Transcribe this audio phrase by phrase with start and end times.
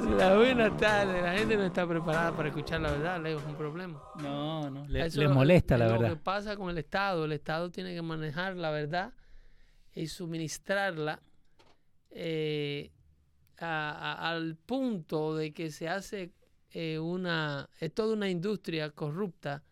[0.00, 3.54] La buena tarde, la gente no está preparada para escuchar la verdad, Leo, es un
[3.56, 4.02] problema.
[4.20, 6.16] No, no, le, Eso le es lo- molesta la es Lo verdad.
[6.16, 9.12] que pasa con el Estado, el Estado tiene que manejar la verdad
[9.94, 11.20] y suministrarla
[12.10, 12.90] eh,
[13.58, 16.32] a- a- al punto de que se hace
[16.72, 19.62] eh, una, es toda una industria corrupta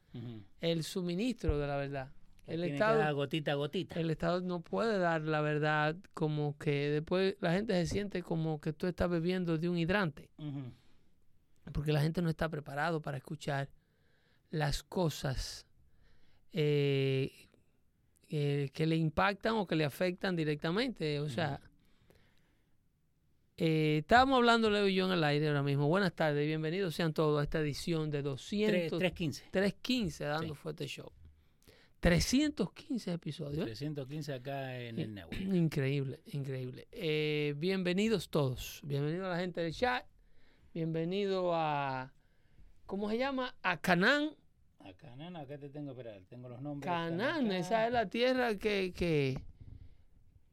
[0.60, 2.08] el suministro de la verdad.
[2.46, 4.00] El Tiene que Estado, dar gotita a gotita.
[4.00, 8.60] el Estado no puede dar la verdad como que después la gente se siente como
[8.60, 10.28] que tú estás bebiendo de un hidrante
[11.72, 13.68] porque la gente no está preparado para escuchar
[14.50, 15.66] las cosas
[16.52, 17.30] eh,
[18.28, 21.20] eh, que le impactan o que le afectan directamente.
[21.20, 21.60] O sea,
[23.56, 25.86] eh, estábamos hablando Leo y yo en el aire ahora mismo.
[25.88, 29.44] Buenas tardes, bienvenidos sean todos a esta edición de Tres- 200, 315.
[29.52, 30.60] 315 dando Sí.
[30.60, 31.10] fuerte show.
[32.02, 33.64] 315 episodios.
[33.64, 35.40] 315 acá en el network.
[35.54, 36.88] Increíble, increíble.
[36.90, 38.80] Eh, bienvenidos todos.
[38.82, 40.04] Bienvenido a la gente del chat.
[40.74, 42.12] Bienvenido a.
[42.86, 43.54] ¿Cómo se llama?
[43.62, 44.30] A Canaán.
[44.80, 46.90] Acá, no, no, acá te tengo, espera, tengo los nombres.
[46.90, 47.38] Acá.
[47.56, 48.92] esa es la tierra que.
[48.92, 49.38] que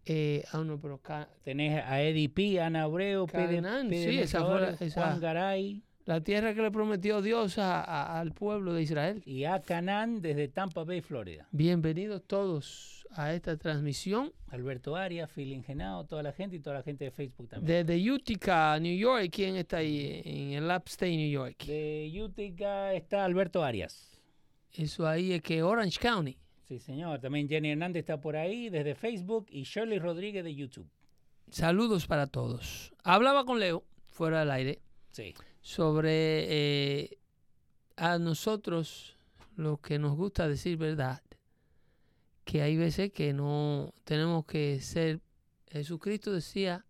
[0.06, 1.02] eh, ah, no, pero.
[1.44, 3.60] Tenés a Eddie P, Ana Abreu, Pede
[3.90, 8.20] sí, esa fue la- esa- Juan Garay la tierra que le prometió Dios a- a-
[8.20, 9.22] al pueblo de Israel.
[9.28, 11.48] y a Canán desde Tampa Bay, Florida.
[11.52, 16.82] Bienvenidos todos a esta transmisión Alberto Arias, Phil Genao, toda la gente y toda la
[16.82, 17.86] gente de Facebook también.
[17.86, 19.30] desde Utica, New York.
[19.32, 20.20] ¿Quién está ahí?
[20.26, 21.64] En el Upstate New York.
[21.66, 24.20] De Utica está Alberto Arias.
[24.74, 26.36] Eso ahí es que Orange County.
[26.68, 27.20] Sí, señor.
[27.20, 30.90] También Jenny Hernández está por ahí desde Facebook y Shirley Rodríguez de YouTube.
[31.52, 32.96] Saludos para todos.
[33.04, 34.80] Hablaba con Leo, fuera del aire,
[35.12, 35.36] Sí.
[35.62, 36.46] Sobre
[37.04, 37.18] eh,
[37.98, 39.18] a nosotros
[39.56, 41.22] lo que nos gusta decir verdad,
[42.46, 45.20] que hay veces que no tenemos que ser,
[45.68, 46.86] Jesucristo decía,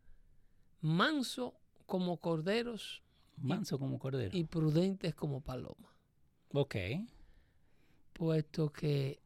[0.81, 3.01] manso como corderos
[3.37, 4.37] Manso como cordero.
[4.37, 5.91] y prudentes como palomas,
[6.53, 6.75] Ok.
[8.13, 9.19] puesto que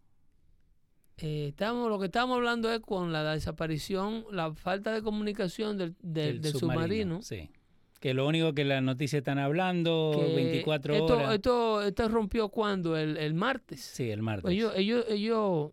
[1.18, 5.96] eh, estamos, lo que estamos hablando es con la desaparición, la falta de comunicación del,
[6.02, 7.50] del- del submarino Sí.
[8.03, 11.36] Que lo único que las noticias están hablando, que 24 esto, horas.
[11.36, 13.80] Esto, esto rompió cuando el, el martes.
[13.80, 14.52] Sí, el martes.
[14.52, 15.72] Ellos, ellos, ellos,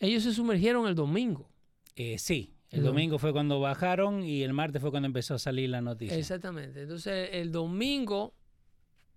[0.00, 1.48] ellos se sumergieron el domingo.
[1.94, 5.34] Eh, sí, el El dom- domingo fue cuando bajaron y el martes fue cuando empezó
[5.34, 6.16] a salir la noticia.
[6.18, 6.82] Exactamente.
[6.82, 8.34] Entonces el domingo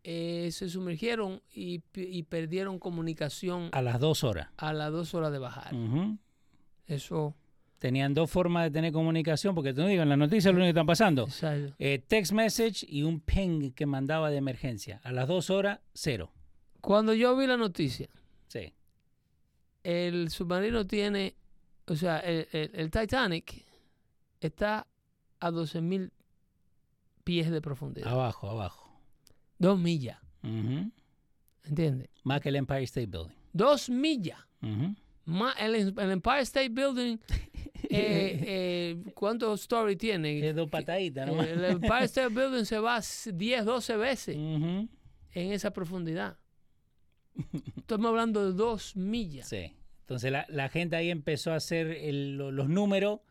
[0.04, 4.50] eh, se sumergieron y, y perdieron comunicación A las dos horas.
[4.58, 5.74] a las dos horas de bajar.
[6.86, 7.36] Eso.
[7.82, 10.70] Tenían dos formas de tener comunicación, porque te digo, en las noticias lo único que
[10.70, 11.28] están pasando.
[11.80, 15.02] eh, text message y un ping que mandaba de emergencia.
[15.04, 16.32] A las dos horas, cero.
[16.80, 18.08] Cuando yo vi la noticia,
[18.50, 18.72] Sí.
[19.84, 21.36] el submarino tiene,
[21.88, 23.66] o sea, el, el- el Titanic
[24.40, 24.86] está
[25.40, 26.12] a 12 mil
[27.24, 28.08] pies de profundidad.
[28.12, 28.92] Abajo, abajo.
[29.58, 30.92] Dos millas, Ujú.
[31.64, 32.10] ¿entiendes?
[32.24, 33.36] Más que el Empire State Building.
[33.54, 34.40] Dos millas.
[35.26, 37.18] Más el, el Empire State Building,
[37.90, 38.44] eh,
[39.04, 40.48] eh, ¿cuántos stories tiene?
[40.48, 41.42] Es dos pataditas, ¿no?
[41.44, 43.00] Eh, el Empire State Building se va
[43.34, 44.88] 10, 12 veces Ujú.
[45.34, 46.38] en esa profundidad.
[47.78, 49.48] Estamos hablando de dos millas.
[49.50, 49.74] Sí.
[50.02, 53.22] Entonces la, la gente ahí empezó a hacer el- lo- los números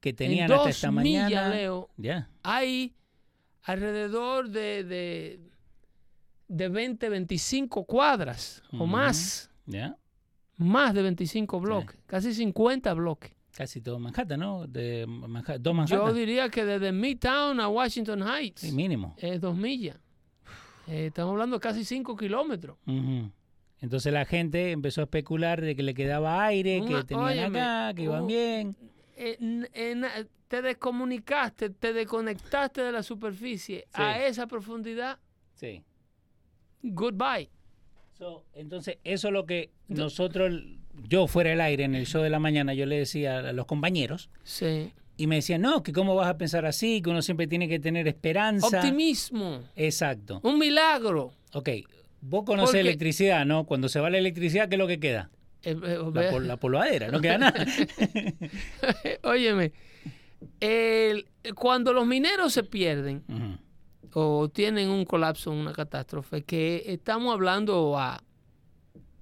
[0.00, 1.54] que en tenían dos hasta esta millas, mañana.
[1.54, 2.30] Leo, Ya.
[2.42, 2.94] hay
[3.62, 5.40] alrededor de, de,
[6.48, 8.86] de 20, 25 cuadras o Ujú.
[8.86, 9.50] más.
[9.66, 9.96] Ya.
[10.56, 13.32] Más de 25 bloques, casi 50 bloques.
[13.56, 14.66] Casi todo Manhattan, ¿no?
[14.66, 16.14] De Manha- dos Yo Manhattan.
[16.14, 19.14] diría que desde Midtown a Washington Heights Sí, mínimo.
[19.18, 19.98] es dos millas.
[20.86, 22.76] Eh, estamos hablando de casi cinco kilómetros.
[23.80, 27.60] Entonces la gente empezó a especular de que le quedaba aire, Una- que tenían óyeme,
[27.60, 28.76] acá, que iban bien.
[29.16, 30.10] N- na-
[30.48, 34.02] te descomunicaste, te desconectaste de la superficie Sí.
[34.02, 35.18] a esa profundidad.
[35.54, 35.82] Sí.
[36.82, 37.50] Goodbye.
[38.18, 40.52] So, entonces, eso es lo que nosotros,
[41.08, 43.66] yo fuera del aire en el show de la mañana, yo le decía a los
[43.66, 44.92] compañeros, Sí.
[45.16, 47.78] y me decían, no, que cómo vas a pensar así, que uno siempre tiene que
[47.78, 48.66] tener esperanza.
[48.78, 49.60] Optimismo.
[49.76, 50.40] Exacto.
[50.42, 51.32] Un milagro.
[51.52, 51.68] Ok,
[52.20, 53.64] vos conocés Porque- electricidad, ¿no?
[53.64, 55.30] Cuando se va la electricidad, ¿qué es lo que queda?
[55.62, 57.66] Eh, eh, La, ve- pol- la polvadera, no queda nada.
[59.24, 59.72] Óyeme,
[60.60, 63.22] el- cuando los mineros se pierden
[64.14, 68.22] o tienen un colapso, una catástrofe, que estamos hablando a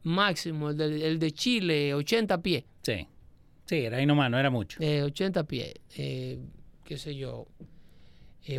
[0.02, 3.06] máximo, el de, el de Chile, 80 pies, Sí,
[3.66, 4.80] sí, era ahí nomás, no era mucho.
[4.82, 6.38] eh, 80 pies, eh,
[6.84, 7.46] qué sé yo,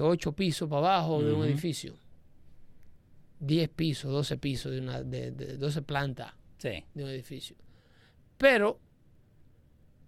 [0.02, 1.96] 8 pisos para abajo de un edificio,
[3.40, 7.56] 10 pisos, 12 pisos, de una, de, de 12 plantas Sí, de un edificio.
[8.38, 8.80] Pero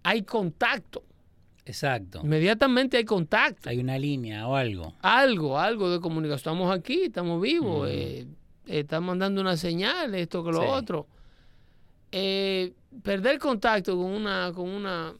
[0.02, 1.02] hay contacto,
[1.64, 2.20] exacto.
[2.22, 3.70] inmediatamente hay contacto.
[3.70, 4.94] Hay una línea o algo.
[5.00, 6.36] algo, algo de comunicación.
[6.36, 7.86] Estamos aquí, estamos vivos, Ujú.
[7.86, 8.20] eh,
[8.66, 10.66] eh, están mandando una señal, esto que lo Sí.
[10.68, 11.06] otro.
[12.12, 12.72] Eh,
[13.02, 15.14] perder contacto con una, con una,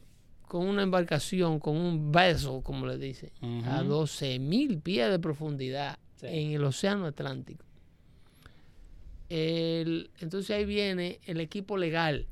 [0.47, 3.31] con una embarcación, con un vessel, como le dicen,
[3.65, 3.89] a Ujú.
[3.89, 6.27] 12 mil pies de profundidad Sí.
[6.29, 7.65] en el Océano Atlántico.
[9.29, 12.27] El- entonces ahí viene el equipo legal.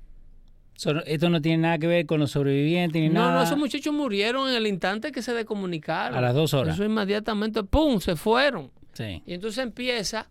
[0.76, 3.36] So, esto no tiene nada que ver con los sobrevivientes ni No, nada.
[3.36, 6.18] no, esos muchachos murieron en el instante que se descomunicaron.
[6.18, 6.76] A las dos horas.
[6.76, 8.72] Eso inmediatamente, ¡pum!, se fueron.
[8.94, 9.22] Sí.
[9.26, 10.30] Y entonces empieza,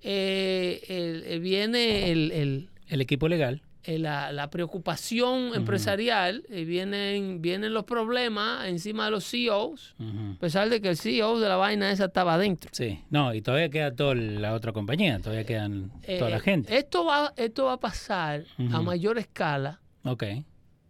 [0.00, 3.62] eh, el- el- viene el- el- equipo legal.
[3.84, 10.38] el- la, la preocupación empresarial, y vienen, vienen los problemas encima de los CEOs, a
[10.38, 12.70] pesar de que el CEO de la vaina esa estaba adentro.
[12.72, 13.00] Sí.
[13.10, 16.76] No, y todavía queda toda la otra compañía, todavía quedan toda la Eh, gente.
[16.76, 20.24] Esto va, esto va a pasar a mayor escala Ok.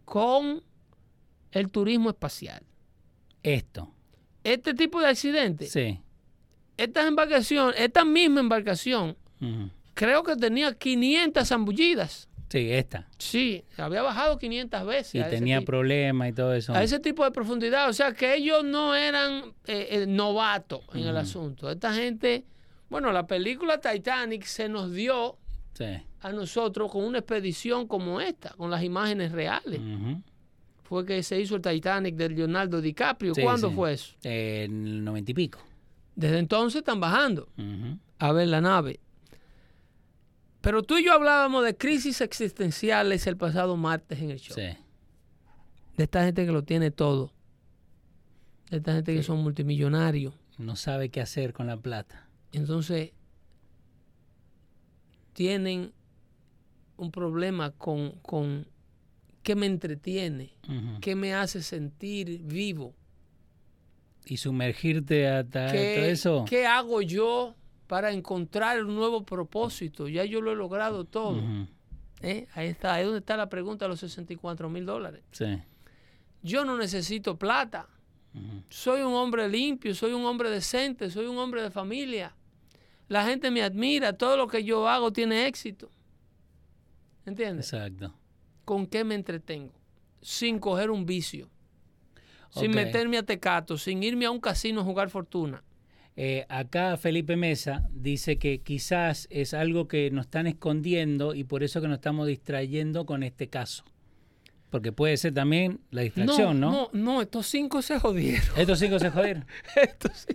[0.04, 0.62] con
[1.52, 2.62] el turismo espacial.
[3.42, 3.90] Esto.
[4.44, 5.98] Este tipo de accidentes, Sí.
[6.76, 9.16] esta embarcación, esta misma embarcación.
[9.94, 12.28] Creo que tenía 500 zambullidas.
[12.48, 13.08] Sí, esta.
[13.16, 15.14] Sí, había bajado 500 veces.
[15.14, 16.74] Y tenía problemas y todo eso.
[16.74, 17.88] a ese tipo de profundidad.
[17.88, 21.70] O sea, que ellos no eran eh, eh, novatos en el asunto.
[21.70, 22.44] Esta gente,
[22.90, 25.38] bueno, la película Titanic se nos dio
[25.72, 25.86] Sí.
[26.20, 29.80] a nosotros con una expedición como esta, con las imágenes reales.
[30.82, 33.34] Fue que se hizo el Titanic de Leonardo DiCaprio.
[33.34, 33.74] Sí, ¿Cuándo sí.
[33.74, 34.14] fue eso?
[34.24, 35.58] En el noventa y pico.
[36.14, 37.48] Desde entonces están bajando
[38.18, 39.00] a ver la nave.
[40.62, 44.54] Pero tú y yo hablábamos de crisis existenciales el pasado martes en el show.
[44.54, 44.76] Sí.
[45.96, 47.32] De esta gente que lo tiene todo.
[48.70, 50.32] De esta gente que son multimillonarios.
[50.58, 52.28] No sabe qué hacer con la plata.
[52.52, 53.10] Entonces,
[55.32, 55.92] tienen
[56.96, 58.66] un problema con, con
[59.42, 60.52] qué me entretiene,
[61.00, 62.94] qué me hace sentir vivo,
[64.24, 66.44] Y sumergirte hasta todo eso.
[66.48, 67.56] qué hago yo
[67.92, 70.08] para encontrar un nuevo propósito.
[70.08, 71.42] Ya yo lo he logrado todo.
[72.22, 72.46] ¿eh?
[72.54, 75.22] Ahí está, ahí donde está la pregunta de los 64 mil dólares.
[75.30, 75.60] Sí.
[76.40, 77.90] Yo no necesito plata.
[78.70, 82.34] Soy un hombre limpio, soy un hombre decente, soy un hombre de familia.
[83.08, 85.90] La gente me admira, todo lo que yo hago tiene éxito.
[87.26, 87.74] ¿Entiendes?
[87.74, 88.14] Exacto.
[88.64, 89.74] ¿Con qué me entretengo?
[90.22, 91.50] Sin coger un vicio,
[92.48, 95.62] sin meterme a tecato, sin irme a un casino a jugar fortuna.
[96.16, 101.62] Eh, acá Felipe Mesa dice que quizás es algo que nos están escondiendo y por
[101.62, 103.84] eso que nos estamos distrayendo con este caso.
[104.68, 106.70] Porque puede ser también la distracción, ¿no?
[106.70, 108.44] no, no, estos cinco se jodieron.
[108.56, 109.44] Estos cinco se joder.
[109.76, 110.26] Estos,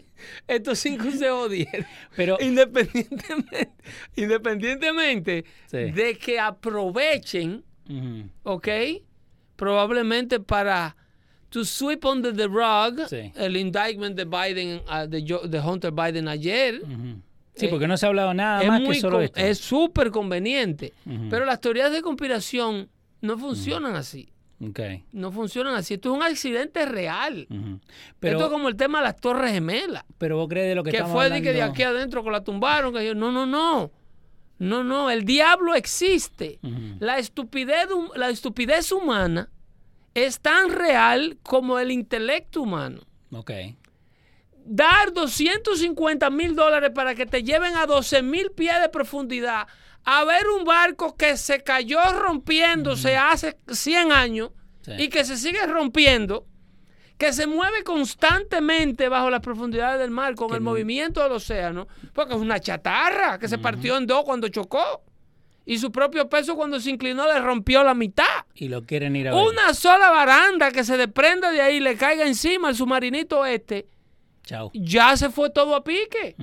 [0.48, 1.86] estos cinco se jodieron.
[2.16, 3.72] Pero Independientemente,
[4.16, 5.78] independientemente Sí.
[5.92, 7.64] de que aprovechen
[8.44, 8.68] ¿ok?
[9.56, 10.96] Probablemente para
[11.50, 13.32] to sweep under the rug Sí.
[13.36, 16.82] el indictment de Biden, ah, de, de Hunter Biden ayer.
[16.84, 17.22] ujú.
[17.56, 19.40] Sí, Eh, porque no se ha hablado nada es más muy que solo esto.
[19.40, 20.94] es súper conveniente.
[21.06, 21.28] Ujú.
[21.30, 22.88] Pero las teorías de conspiración
[23.22, 24.30] no funcionan así.
[24.64, 24.80] Ok,
[25.12, 25.96] No funcionan así.
[25.96, 27.48] Esto es un accidente real.
[27.50, 27.60] ujú.
[27.60, 30.04] Esto es pero, como el tema de las Torres Gemelas.
[30.18, 31.74] pero vos crees de lo que, Que, estamos fue de que de hablando?
[31.74, 32.94] aquí adentro que la tumbaron.
[32.94, 33.92] Que yo, no, no, no.
[34.60, 35.10] No, no.
[35.12, 36.60] El diablo existe.
[37.00, 39.50] La estupidez, la estupidez humana
[40.26, 43.02] es tan real como el intelecto humano.
[43.32, 43.52] Ok,
[44.70, 49.66] Dar 250 mil dólares para que te lleven a 12 mil pies de profundidad
[50.04, 54.92] a ver un barco que se cayó rompiéndose hace 100 años Sí.
[55.00, 56.46] y que se sigue rompiendo,
[57.18, 62.34] que se mueve constantemente bajo las profundidades del mar con el movimiento del océano, porque
[62.34, 65.04] es una chatarra que se partió en dos cuando chocó.
[65.70, 68.24] Y su propio peso cuando se inclinó le rompió la mitad.
[68.56, 69.48] Y lo quieren ir a ver.
[69.50, 73.86] Una sola baranda que se desprenda de ahí y le caiga encima al submarinito este,
[74.44, 74.72] Chao.
[74.74, 76.38] ya se fue todo a pique.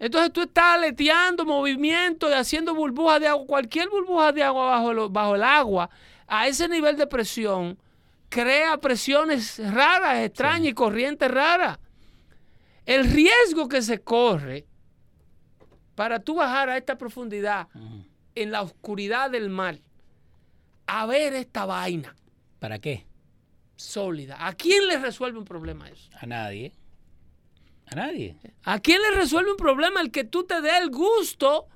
[0.00, 5.08] Entonces tú estás aleteando movimiento haciendo burbujas de agua, cualquier burbuja de agua bajo el,
[5.10, 5.88] bajo el agua,
[6.26, 7.78] a ese nivel de presión,
[8.28, 11.78] crea presiones raras, extrañas y corrientes raras.
[12.84, 14.66] El riesgo que se corre
[15.94, 17.68] para tú bajar a esta profundidad.
[18.42, 19.78] En la oscuridad del mar,
[20.86, 22.14] a ver esta vaina
[22.58, 23.04] ¿Para qué?
[23.76, 26.08] sólida, ¿a quién le resuelve un problema eso?
[26.20, 26.72] A nadie.
[27.86, 28.36] A nadie.
[28.64, 31.66] ¿A quién le resuelve un problema el que tú te dé el gusto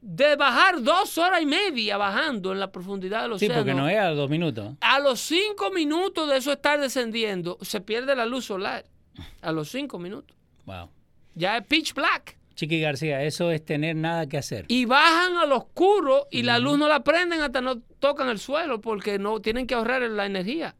[0.00, 3.54] de bajar dos horas y media bajando en la profundidad del Sí, océano?
[3.56, 4.74] porque no es a dos minutos.
[4.80, 8.84] A los cinco minutos de eso estar descendiendo, se pierde la luz solar.
[9.40, 10.36] A los cinco minutos.
[10.66, 10.90] Wow.
[11.34, 12.36] Ya es pitch black.
[12.58, 14.64] Chiqui García, eso es tener nada que hacer.
[14.66, 18.80] Y bajan al oscuro y la luz no la prenden hasta no tocan el suelo
[18.80, 20.74] porque no tienen que ahorrar la energía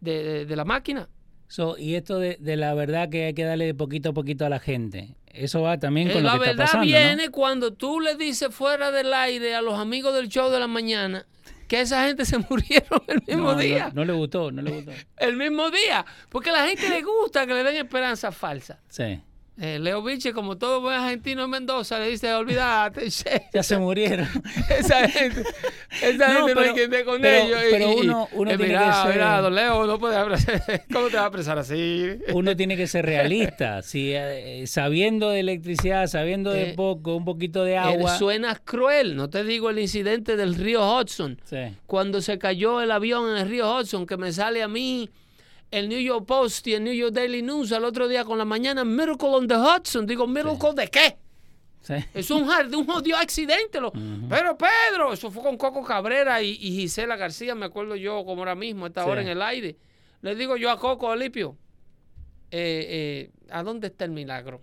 [0.00, 1.10] de, de- de la máquina.
[1.48, 4.46] So, y esto de, de la verdad que hay que darle de poquito a poquito
[4.46, 5.14] a la gente.
[5.26, 6.86] Eso va también Eh, con lo la que está verdad pasando.
[6.86, 6.90] ¿no?
[6.90, 10.66] viene cuando tú le dices fuera del aire a los amigos del show de la
[10.66, 11.26] mañana
[11.68, 13.90] que esa gente se murieron el mismo No, no, día.
[13.94, 14.92] No, le gustó, no le gustó.
[15.18, 16.06] El mismo día.
[16.30, 18.80] Porque a la gente le gusta que le den esperanza falsa.
[18.88, 19.20] Sí.
[19.58, 23.42] Eh, Leo Viche, como todo buen argentino en Mendoza, le dice, olvídate, che".
[23.54, 24.28] Ya se murieron.
[24.68, 25.42] esa gente,
[26.02, 27.60] esa No, gente no pero- esté con pero- ellos.
[27.70, 30.16] pero y- uno- uno eh, tiene que ser- mira, don Leo, no puede
[30.92, 32.06] ¿cómo te va a así?
[32.34, 33.80] Uno tiene que ser realista.
[33.80, 38.18] Si, eh, sabiendo de electricidad, sabiendo de Eh, poco, un poquito de Eh, agua.
[38.18, 41.40] suena cruel, no te digo el incidente del río Hudson.
[41.44, 41.56] Sí.
[41.86, 45.08] cuando se cayó el avión en el río Hudson, que me sale a mí
[45.70, 48.44] el New York Post y el New York Daily News al otro día con la
[48.44, 50.06] mañana, Miracle on the Hudson.
[50.06, 51.16] Digo, ¿Miracle de qué?
[51.82, 51.94] sí.
[52.14, 53.80] Es un, jar- un jodido accidente.
[53.80, 53.92] Lo.
[54.28, 58.42] Pero Pedro, eso fue con Coco Cabrera y, y Gisela García, me acuerdo yo como
[58.42, 59.10] ahora mismo, esta Sí.
[59.10, 59.76] hora en el aire.
[60.22, 61.56] Le digo yo a Coco Alipio,
[62.50, 64.62] eh, eh, ¿a dónde está el milagro?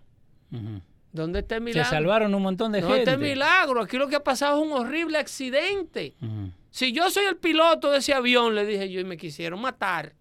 [1.11, 1.89] ¿Dónde está el Se milagro?
[1.89, 3.11] salvaron un montón de ¿Dónde gente.
[3.11, 3.81] está el milagro?
[3.81, 6.15] Aquí lo que ha pasado es un horrible accidente.
[6.71, 10.13] Si yo soy el piloto de ese avión, le dije yo, y me quisieron matar.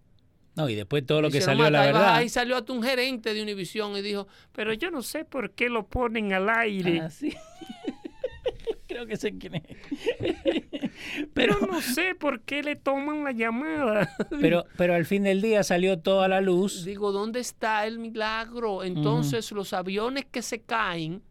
[0.55, 1.83] No, y después todo lo que salió, la matar.
[1.83, 2.15] Y verdad.
[2.15, 5.69] Ahí salió hasta un gerente de Univision y dijo, pero yo no sé por qué
[5.69, 7.01] lo ponen al aire.
[7.01, 7.33] Ah, sí.
[8.87, 9.63] Creo que sé quién es.
[11.33, 14.15] pero no sé por qué le toman la llamada.
[14.41, 16.85] pero, pero al fin del día salió toda la luz.
[16.85, 18.83] Digo, ¿dónde está el milagro?
[18.83, 21.23] Entonces los aviones que se caen,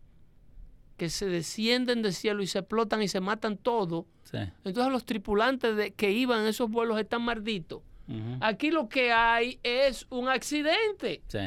[0.96, 4.38] que se descienden del cielo y se explotan y se matan todos, Sí.
[4.64, 7.82] entonces los tripulantes de, que iban en esos vuelos están malditos.
[8.40, 11.22] Aquí lo que hay es un accidente.
[11.28, 11.38] Sí.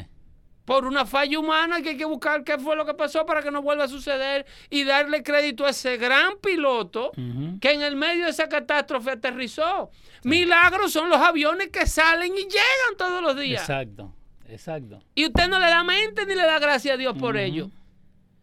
[0.64, 3.52] por una falla humana que hay que buscar qué fue lo que pasó para que
[3.52, 7.12] no vuelva a suceder y darle crédito a ese gran piloto
[7.60, 9.90] que en el medio de esa catástrofe aterrizó.
[10.24, 13.62] Milagros son los aviones que salen y llegan todos los días.
[13.62, 14.12] Exacto.
[14.48, 14.98] Exacto.
[15.14, 17.70] Y usted no le da mente ni le da gracias a Dios por ello.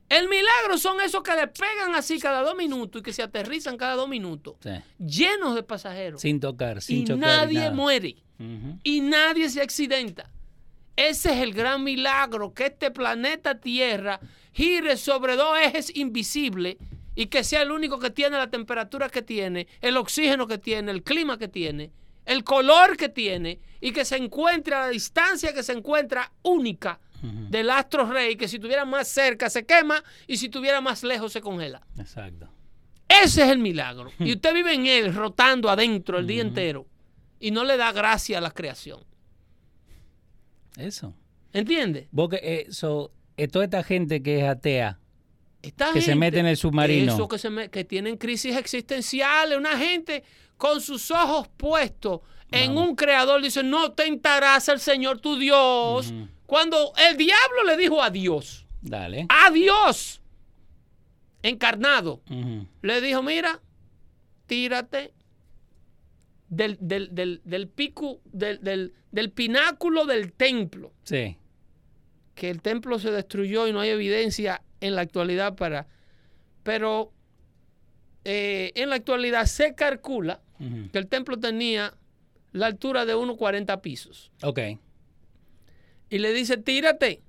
[0.09, 3.77] El milagro son esos que le pegan así cada dos minutos y que se aterrizan
[3.77, 4.69] cada dos minutos, Sí.
[4.99, 6.21] llenos de pasajeros.
[6.21, 7.17] Sin tocar, sin y chocar.
[7.19, 7.71] nadie nada.
[7.71, 8.77] muere Ujú.
[8.83, 10.29] y nadie se accidenta.
[10.95, 14.19] Ese es el gran milagro, que este planeta Tierra
[14.53, 16.77] gire sobre dos ejes invisibles
[17.15, 20.91] y que sea el único que tiene la temperatura que tiene, el oxígeno que tiene,
[20.91, 21.91] el clima que tiene,
[22.25, 26.99] el color que tiene y que se encuentre a la distancia que se encuentra única
[27.49, 31.31] Del astro rey, que si tuviera más cerca se quema y si tuviera más lejos
[31.31, 31.81] se congela.
[31.97, 32.49] Exacto.
[33.07, 34.11] Ese es el milagro.
[34.19, 36.85] Y usted vive en él, rotando adentro el día entero
[37.39, 39.03] y no le da gracia a la creación.
[40.77, 41.13] Eso.
[41.51, 42.07] ¿Entiende?
[42.11, 44.99] Vos que, eh, so, eh, toda esta gente que es atea,
[45.61, 47.13] Esta Que se mete en el submarino.
[47.13, 49.57] Eso que, se me- que tienen crisis existenciales.
[49.57, 50.23] Una gente
[50.57, 52.19] con sus ojos puestos
[52.51, 52.89] en Vamos.
[52.89, 56.13] un creador dice, no tentarás al Señor tu Dios.
[56.53, 59.25] Cuando el diablo le dijo a Dios, dale.
[59.27, 60.21] a Dios,
[61.41, 62.21] encarnado,
[62.83, 63.59] le dijo, mira,
[64.45, 65.15] tírate
[66.49, 70.93] del, del, del, del pico, del, del, del pináculo del templo.
[71.03, 71.37] Sí.
[72.35, 75.87] que el templo se destruyó y no hay evidencia en la actualidad para...
[76.61, 77.11] Pero
[78.25, 80.39] eh, en la actualidad se calcula
[80.91, 81.95] que el templo tenía
[82.51, 84.31] la altura de unos 40 pisos.
[84.43, 84.59] Ok.
[86.13, 87.23] Y le dice, tírate.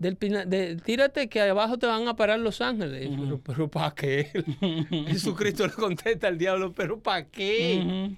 [0.00, 3.08] Del de- tírate que abajo te van a parar los ángeles.
[3.16, 4.28] Pero, pero ¿para qué?
[5.06, 8.10] Jesucristo le contesta al diablo, pero ¿para qué?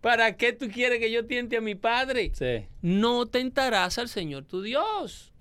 [0.00, 2.32] ¿Para qué tú quieres que yo tiente a mi padre?
[2.34, 2.66] Sí.
[2.82, 5.32] No tentarás al Señor tu Dios.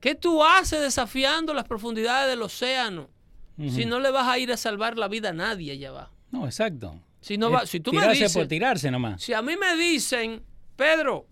[0.00, 3.10] ¿Qué tú haces desafiando las profundidades del océano?
[3.68, 6.16] Si no le vas a ir a salvar la vida a nadie allá abajo.
[6.32, 7.00] No, exacto.
[7.20, 9.22] Si, no va, si tú me dices, por tirarse nomás.
[9.22, 10.42] si a mí me dicen,
[10.74, 11.28] Pedro,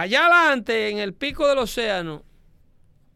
[0.00, 2.24] allá adelante en el pico del océano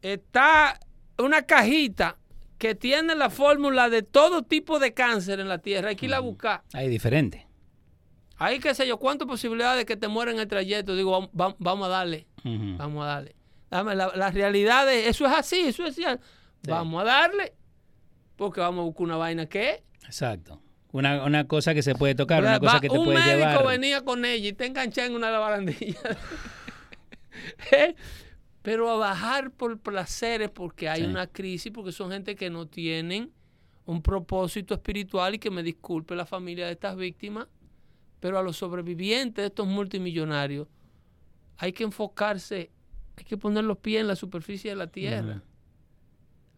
[0.00, 0.78] está
[1.18, 2.16] una cajita
[2.58, 6.14] que tiene la fórmula de todo tipo de cáncer en la tierra, hay que ir
[6.14, 6.62] a buscar.
[6.72, 7.46] Hay diferente.
[8.36, 10.96] Hay qué sé yo, cuántas posibilidades de que te mueran en el trayecto.
[10.96, 13.36] Digo, vamos, a darle, vamos a darle.
[13.70, 16.24] Dame la, la realidad de eso es así, eso es cierto.
[16.64, 16.70] Sí.
[16.70, 17.54] Vamos a darle,
[18.36, 20.60] porque vamos a buscar una vaina que Exacto.
[20.92, 23.48] Una, una cosa que se puede tocar, una Va- cosa que te un puede médico
[23.48, 23.66] llevar.
[23.66, 25.96] venía con ella y te enganché en una barandilla.
[27.72, 27.94] ¿Eh?
[28.62, 31.06] Pero a bajar por placeres porque hay Sí.
[31.06, 33.32] una crisis, porque son gente que no tienen
[33.86, 37.48] un propósito espiritual y que me disculpe la familia de estas víctimas,
[38.20, 40.68] pero a los sobrevivientes de estos multimillonarios
[41.58, 42.70] hay que enfocarse,
[43.16, 45.42] hay que poner los pies en la superficie de la tierra.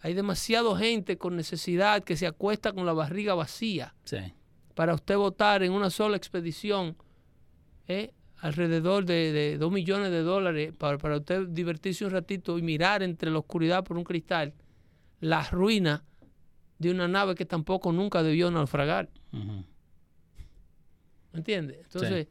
[0.00, 4.18] Hay demasiada gente con necesidad que se acuesta con la barriga vacía Sí.
[4.74, 6.94] para usted votar en una sola expedición
[7.88, 8.12] ¿eh?
[8.48, 13.02] Alrededor de, de 2 millones de dólares para, para usted divertirse un ratito y mirar
[13.02, 14.52] entre la oscuridad por un cristal
[15.20, 16.02] las ruinas
[16.78, 19.08] de una nave que tampoco nunca debió naufragar.
[21.32, 21.80] ¿Me entiende?
[21.84, 22.28] Entonces,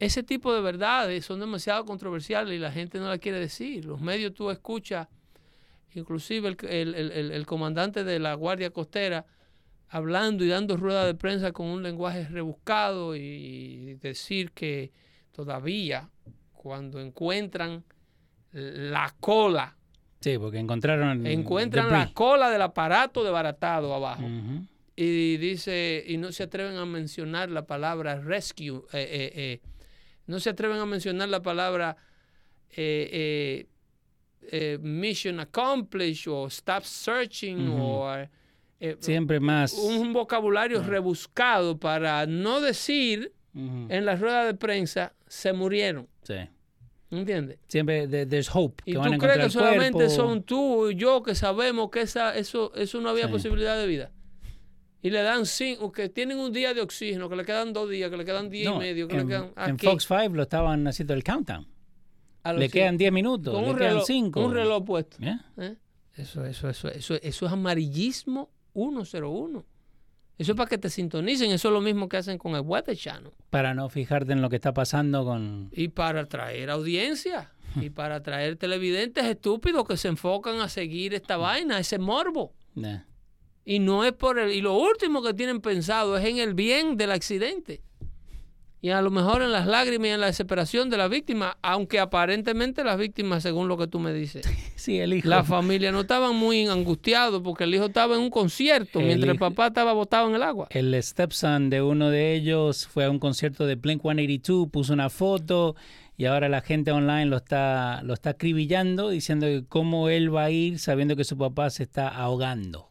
[0.00, 3.84] ese tipo de verdades son demasiado controversiales y la gente no la quiere decir.
[3.84, 5.06] Los medios tú escuchas,
[5.94, 9.24] inclusive el- el- el- el comandante de la Guardia Costera
[9.88, 14.92] hablando y dando rueda de prensa con un lenguaje rebuscado y decir que
[15.32, 16.10] todavía
[16.52, 17.84] cuando encuentran
[18.52, 19.74] la cola,
[20.20, 21.24] Sí, porque encontraron.
[21.26, 22.08] encuentran debris.
[22.08, 24.24] la cola del aparato desbaratado abajo
[24.96, 29.60] y dice y no se atreven a mencionar la palabra rescue eh, eh, eh,
[30.26, 31.96] no se atreven a mencionar la palabra
[34.80, 37.82] mission accomplished o stop searching Ujú.
[37.82, 38.28] o
[38.80, 39.72] eh, Siempre más.
[39.74, 46.34] un vocabulario rebuscado para no decir en la rueda de prensa se murieron Sí.
[47.10, 47.58] ¿entiendes?
[47.66, 48.82] Siempre de- there's hope.
[48.86, 50.14] y que tú van a crees que solamente cuerpo.
[50.14, 53.32] son tú y yo que sabemos que esa, eso, eso no había Sí.
[53.32, 54.12] posibilidad de vida.
[55.02, 58.10] Y le dan cinco, que tienen un día de oxígeno, que le quedan dos días,
[58.10, 60.42] que le quedan diez No, y medio, que en, le quedan en Fox 5 lo
[60.42, 61.66] estaban haciendo el countdown.
[62.44, 64.44] Le cinco, quedan 10 minutos, con le un quedan reloj, 5.
[64.44, 65.16] un reloj puesto.
[65.22, 65.76] ¿eh?
[66.16, 68.50] Eso, eso, eso, eso, eso es amarillismo
[68.86, 69.64] 101.
[70.38, 72.96] Eso es para que te sintonicen, eso es lo mismo que hacen con el Weather
[72.96, 73.32] Channel.
[73.50, 75.68] Para no fijarte en lo que está pasando con.
[75.72, 81.36] Y para atraer audiencia, y para atraer televidentes estúpidos que se enfocan a seguir esta
[81.36, 82.54] vaina, ese morbo.
[83.64, 84.52] Y no es por el.
[84.52, 87.82] Y lo último que tienen pensado es en el bien del accidente.
[88.80, 91.98] Y a lo mejor en las lágrimas y en la desesperación de la víctima, aunque
[91.98, 95.28] aparentemente las víctimas, según lo que tú me dices, Sí, el hijo.
[95.28, 99.32] la familia no estaban muy angustiados porque el hijo estaba en un concierto El mientras
[99.32, 100.68] el papá estaba botado en el agua.
[100.70, 105.10] El stepson de uno de ellos fue a un concierto de Blink 182, puso una
[105.10, 105.74] foto
[106.16, 110.44] y ahora la gente online lo está, lo está acribillando diciendo que cómo él va
[110.44, 112.87] a ir sabiendo que su papá se está ahogando.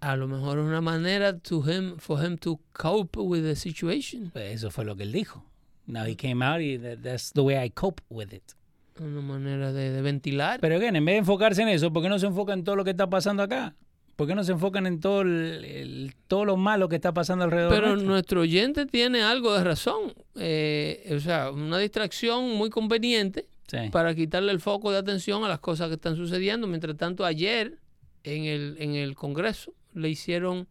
[0.00, 4.30] A lo mejor es una manera to him, for him to cope with the situation.
[4.30, 5.44] Pues eso fue lo que él dijo.
[5.86, 8.42] Now he came out y that- that's the way I cope with it.
[9.00, 10.60] Una manera de, de ventilar.
[10.60, 12.76] Pero again, en vez de enfocarse en eso, ¿por qué no se enfoca en todo
[12.76, 13.74] lo que está pasando acá?
[14.16, 17.44] ¿Por qué no se enfocan en todo, el, el- todo lo malo que está pasando
[17.44, 17.70] alrededor?
[17.74, 18.08] Pero nuestro?
[18.10, 20.14] nuestro oyente tiene algo de razón.
[20.36, 23.78] Eh, o sea, una distracción muy conveniente Sí.
[23.90, 26.66] para quitarle el foco de atención a las cosas que están sucediendo.
[26.66, 27.78] Mientras tanto, ayer
[28.24, 30.68] en el, en el Congreso le hicieron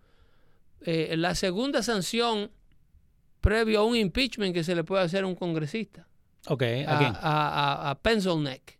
[0.81, 2.51] eh, la segunda sanción
[3.41, 6.07] previo a un impeachment que se le puede hacer a un congresista,
[6.47, 7.13] Ok, a, ¿a quién?
[7.15, 8.79] a, a- a Pencilneck,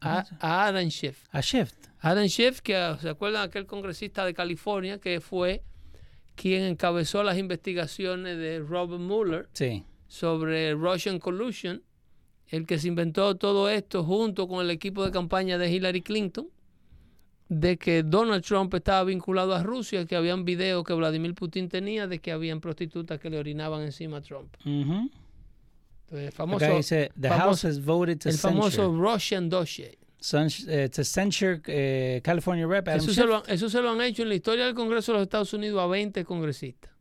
[0.00, 1.24] a, Ah, a Adam Schiff.
[1.30, 1.86] A Shift.
[2.00, 5.62] Adam Schiff, que ah, se acuerdan aquel congresista de California que fue
[6.34, 9.84] quien encabezó las investigaciones de Robert Mueller Sí.
[10.08, 11.82] sobre Russian collusion,
[12.48, 16.48] el que se inventó todo esto junto con el equipo de campaña de Hillary Clinton,
[17.48, 22.06] de que Donald Trump estaba vinculado a Rusia, que habían videos que Vladimir Putin tenía
[22.06, 24.54] de que habían prostitutas que le orinaban encima a Trump.
[24.64, 25.08] Entonces,
[26.28, 29.96] el famoso, dice, the famoso- House has voted to el famoso Russian dossier.
[30.68, 34.00] eh, to censure eh, California Rep Adam Eso se, lo, han- eso se lo han
[34.00, 36.92] hecho en la historia del Congreso de los Estados Unidos a 20 congresistas.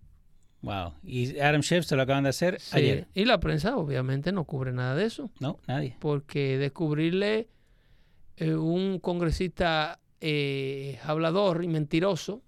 [0.62, 0.94] Wow.
[1.04, 3.08] Y Adam Schiff se lo acaban de hacer Sí, ayer.
[3.14, 5.98] Y la prensa obviamente no cubre nada de eso, No, nadie.
[6.00, 7.50] porque descubrirle
[8.38, 12.42] eh, un congresista eh, hablador y mentiroso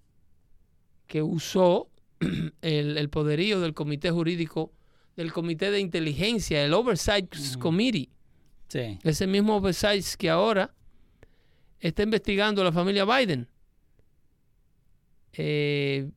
[1.06, 1.90] que usó
[2.62, 4.72] el, el poderío del comité jurídico,
[5.14, 8.08] del comité de inteligencia, el Oversight Committee.
[8.68, 8.98] Sí.
[9.02, 10.74] Ese mismo Oversight que ahora
[11.78, 13.46] está investigando a la familia Biden.
[15.34, 16.08] Eh,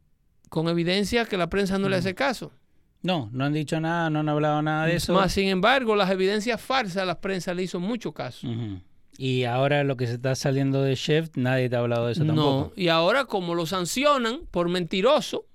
[0.48, 2.54] con evidencia que la prensa no le hace caso.
[3.02, 5.14] No, no han dicho nada, no han hablado nada de eso.
[5.14, 8.48] Más sin embargo, las evidencias falsas la prensa le hizo mucho caso.
[9.22, 12.24] Y ahora lo que se está saliendo de Chef, nadie te ha hablado de eso
[12.24, 12.74] No, tampoco.
[12.78, 15.46] y ahora como lo sancionan por mentiroso,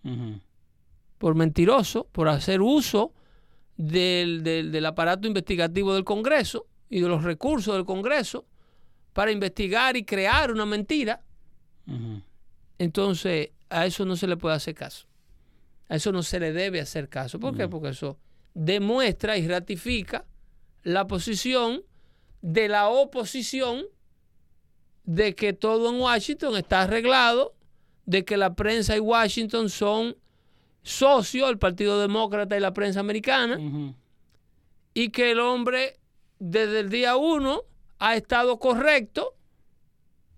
[1.17, 3.15] por mentiroso, por hacer uso
[3.79, 8.45] del, del- del aparato investigativo del Congreso y de los recursos del Congreso
[9.15, 11.23] para investigar y crear una mentira,
[12.79, 15.07] entonces a eso no se le puede hacer caso.
[15.89, 17.41] A eso no se le debe hacer caso.
[17.41, 17.69] ¿Por qué?
[17.69, 18.19] Porque eso
[18.55, 20.25] demuestra y ratifica
[20.83, 21.83] la posición
[22.47, 23.87] de la oposición
[25.05, 27.55] de que todo en Washington está arreglado,
[28.05, 30.15] de que la prensa y Washington son
[30.83, 33.59] socios, el Partido Demócrata y la prensa americana,
[34.93, 35.99] y que el hombre
[36.39, 37.63] desde el día uno
[37.99, 39.35] ha estado correcto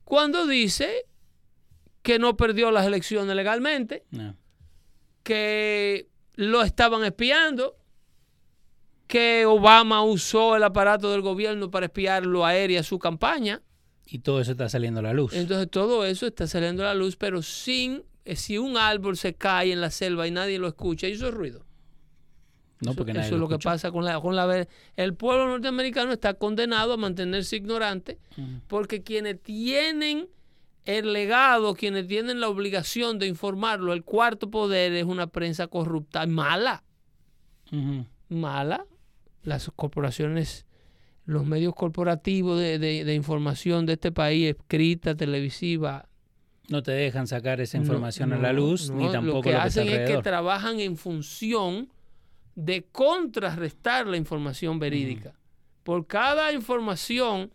[0.05, 1.07] cuando dice
[2.03, 4.37] que no perdió las elecciones legalmente, No.
[5.25, 7.77] que lo estaban espiando,
[9.07, 13.63] que Obama usó el aparato del gobierno para espiarlo a él y a su campaña.
[14.07, 15.33] Y todo eso está saliendo a la luz.
[15.35, 19.35] Entonces todo eso está saliendo a la luz, pero sin, eh, si un árbol se
[19.35, 21.65] cae en la selva y nadie lo escucha, eso es ruido.
[22.81, 24.67] no, Eso- porque eso, nadie es lo lo que pasa con la, con la
[24.97, 28.19] El pueblo norteamericano está condenado a mantenerse ignorante
[28.69, 30.29] porque quienes tienen
[30.85, 36.27] el legado, quienes tienen la obligación de informarlo, el cuarto poder es una prensa corrupta,
[36.27, 36.85] mala,
[38.29, 38.85] mala.
[39.47, 40.67] Las corporaciones,
[41.25, 46.09] los medios corporativos de, de- de información de este país, escrita, televisiva,
[46.69, 49.53] No te dejan sacar esa no, información a la luz, no, ni tampoco Lo que
[49.53, 51.89] lo que está hacen es que trabajan en función
[52.57, 55.35] de contrarrestar la información verídica.
[55.85, 57.53] Por cada información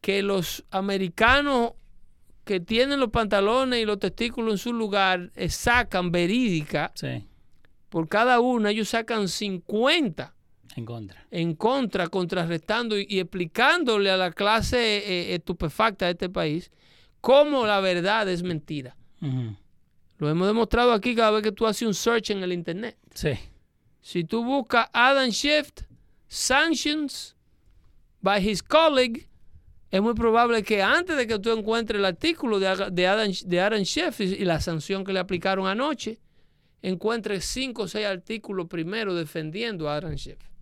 [0.00, 1.72] que los americanos
[2.44, 7.26] que tienen los pantalones y los testículos en su lugar eh, sacan verídica, Sí,
[7.88, 10.33] por cada una ellos sacan 50
[10.76, 11.26] en contra.
[11.30, 16.70] en contra, contrarrestando y, y explicándole a la clase eh, estupefacta de este país
[17.20, 18.96] cómo la verdad es mentira.
[20.18, 22.98] Lo hemos demostrado aquí cada vez que tú haces un search en el internet.
[23.14, 23.30] Sí.
[24.02, 25.70] Si tú buscas Adam Schiff,
[26.28, 27.34] sanctions
[28.20, 29.26] by his colleague,
[29.90, 33.84] es muy probable que antes de que tú encuentres el artículo de Adam, de Adam
[33.84, 36.20] Schiff y, y la sanción que le aplicaron anoche,
[36.82, 40.53] encuentres cinco o seis artículos primero defendiendo a Adam Schiff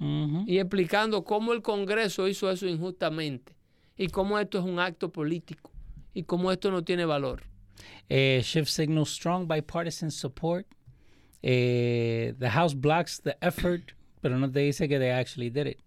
[0.00, 3.54] Y explicando cómo el Congreso hizo eso injustamente
[3.96, 5.72] y cómo esto es un acto político
[6.14, 7.42] y cómo esto no tiene valor.
[8.08, 10.66] Eh, Schiff signals strong bipartisan support.
[11.42, 15.78] Eh, the House blocks the effort, pero no te dice que they actually did it.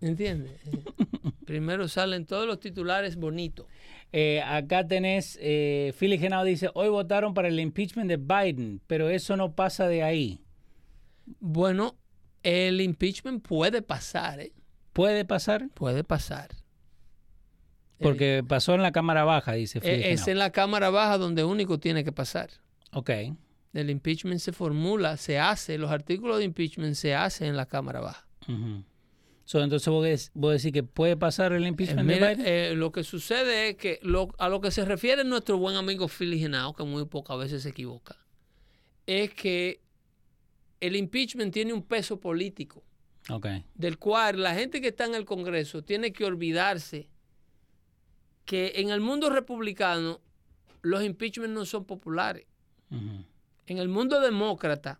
[0.00, 0.52] ¿Entiendes?
[0.66, 0.84] Eh,
[1.44, 3.66] Primero salen todos los titulares bonitos.
[4.12, 9.36] Eh, acá tenés, eh, Genao dice, hoy votaron para el impeachment de Biden, pero eso
[9.36, 10.42] no pasa de ahí.
[11.38, 11.96] Bueno,
[12.42, 14.52] el impeachment puede pasar, ¿eh?
[14.92, 15.68] ¿Puede pasar?
[15.74, 16.48] Puede pasar.
[17.98, 21.78] Porque pasó en la Cámara Baja, dice Eh, es en la Cámara Baja donde único
[21.78, 22.48] tiene que pasar.
[22.92, 23.10] Ok.
[23.74, 28.00] El impeachment se formula, se hace, los artículos de impeachment se hacen en la Cámara
[28.00, 28.26] Baja.
[28.48, 28.84] Ujú.
[29.44, 32.46] So, entonces vos, des- vos decís que puede pasar el Eh, impeachment de mira, Biden.
[32.46, 36.08] eh, lo que sucede es que lo- a lo que se refiere nuestro buen amigo
[36.08, 38.16] Philly Genao, que muy pocas veces se equivoca,
[39.06, 39.82] es que
[40.80, 42.82] el impeachment tiene un peso político.
[43.28, 43.46] ok.
[43.74, 47.08] del cual la gente que está en el Congreso tiene que olvidarse
[48.44, 50.20] que en el mundo republicano
[50.82, 52.46] los impeachment no son populares.
[52.90, 54.98] En el mundo demócrata,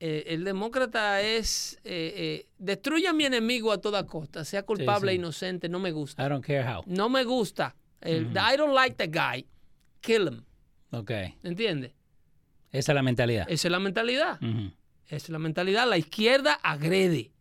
[0.00, 5.12] eh, el demócrata es eh, eh, destruye a mi enemigo a toda costa, sea culpable
[5.12, 5.16] o sí.
[5.16, 6.26] inocente, no me gusta.
[6.26, 6.82] I don't care how.
[6.86, 7.74] No me gusta.
[8.02, 9.46] El- I don't like the guy.
[10.02, 10.44] Kill him.
[10.90, 11.10] Ok.
[11.42, 11.92] ¿Entiendes?
[12.78, 13.46] Esa es la mentalidad.
[13.50, 14.38] Esa es la mentalidad.
[15.06, 15.88] Esa es la mentalidad.
[15.88, 17.32] La izquierda agrede.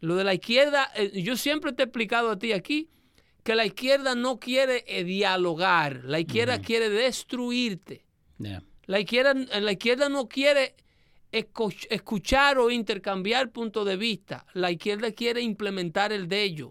[0.00, 2.88] Lo de la izquierda, eh, yo siempre te he explicado a ti aquí
[3.42, 8.04] que la izquierda no quiere eh, dialogar, la izquierda quiere destruirte.
[8.38, 8.62] Yeah.
[8.86, 10.74] La izquierda, eh, la izquierda no quiere
[11.32, 14.46] escu- escuchar o intercambiar puntos de vista.
[14.54, 16.70] La izquierda quiere implementar el de ellos.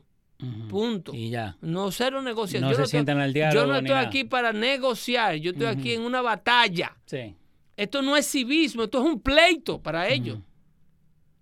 [0.70, 1.14] Punto.
[1.14, 1.58] Y ya.
[1.60, 2.62] No cero negociación.
[2.64, 5.94] No Yo se estoy- sientan al Yo no estoy aquí para negociar, yo estoy aquí
[5.96, 6.96] en una batalla.
[7.06, 7.36] Sí.
[7.80, 10.40] Esto no es civismo, esto es un pleito para ellos.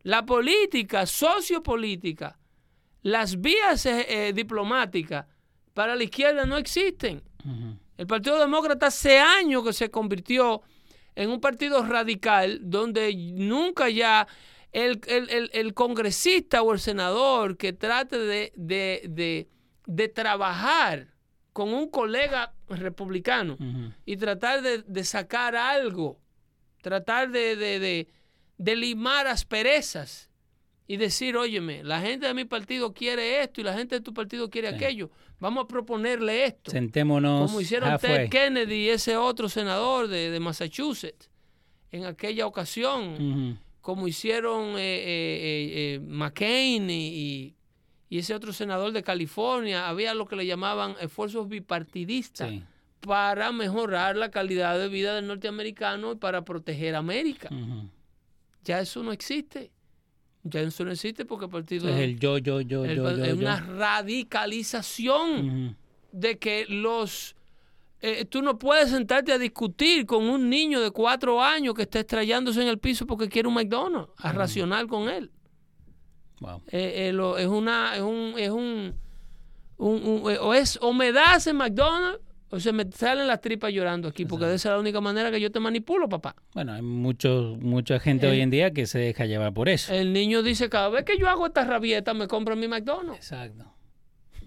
[0.04, 2.38] La política, sociopolítica,
[3.02, 5.26] las vías eh, eh, diplomáticas
[5.74, 7.24] para la izquierda no existen.
[7.98, 10.62] El Partido Demócrata hace años que se convirtió
[11.16, 14.28] en un partido radical donde nunca ya
[14.72, 19.48] el, el- el- el congresista o el senador que trate de, de- de-
[19.88, 21.08] de trabajar
[21.54, 23.58] con un colega republicano
[24.06, 26.20] y tratar de, de sacar algo,
[26.82, 28.08] tratar de, de- de-
[28.58, 30.30] de limar asperezas
[30.88, 34.14] y decir, óyeme, la gente de mi partido quiere esto y la gente de tu
[34.14, 34.76] partido quiere Sí.
[34.76, 35.10] aquello.
[35.40, 36.72] Vamos a proponerle esto.
[36.72, 38.28] Sentémonos Como hicieron halfway.
[38.28, 41.30] Ted Kennedy y ese otro senador de, de Massachusetts
[41.92, 47.54] en aquella ocasión, como hicieron eh, eh, eh, eh, McCain y, y-
[48.10, 49.88] y ese otro senador de California.
[49.90, 52.64] Había lo que le llamaban esfuerzos bipartidistas Sí.
[53.02, 57.50] Para mejorar la calidad de vida del norteamericano y para proteger a América.
[58.64, 59.72] Ya eso no existe.
[60.44, 63.24] Ya eso no existe porque el partido Es el yo, yo, yo, el- yo, yo,
[63.26, 63.42] es yo.
[63.42, 63.60] una
[64.52, 65.78] radicalización
[66.12, 67.36] de que los
[68.02, 72.00] eh, tú no puedes sentarte a discutir con un niño de cuatro años que está
[72.00, 75.32] estrellándose en el piso porque quiere un McDonald's, a racionar con él.
[76.40, 76.62] Wow.
[76.68, 78.94] Eh, eh, lo- es una, es un, es un,
[79.78, 83.42] un- un- eh, o es, o me das en McDonald's, o se me salen las
[83.42, 86.36] tripas llorando aquí, porque esa es la única manera que yo te manipulo, papá.
[86.54, 89.94] Bueno, hay mucho, mucha gente El- hoy en día que se deja llevar por eso.
[89.94, 93.18] El niño dice, cada vez que yo hago esta rabieta, me compro mi McDonald's.
[93.32, 93.74] Exacto.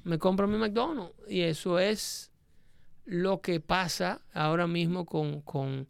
[0.04, 1.12] me compro mi McDonald's.
[1.28, 2.30] Y eso es
[3.04, 5.86] lo que pasa ahora mismo con, con,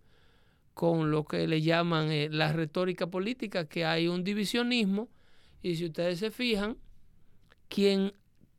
[0.74, 5.08] con lo que le llaman eh, la retórica política, que hay un divisionismo.
[5.62, 6.76] Y si ustedes se fijan,
[7.68, 8.12] quien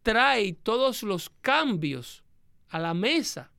[0.04, 2.24] trae todos los cambios
[2.72, 3.52] a la mesa,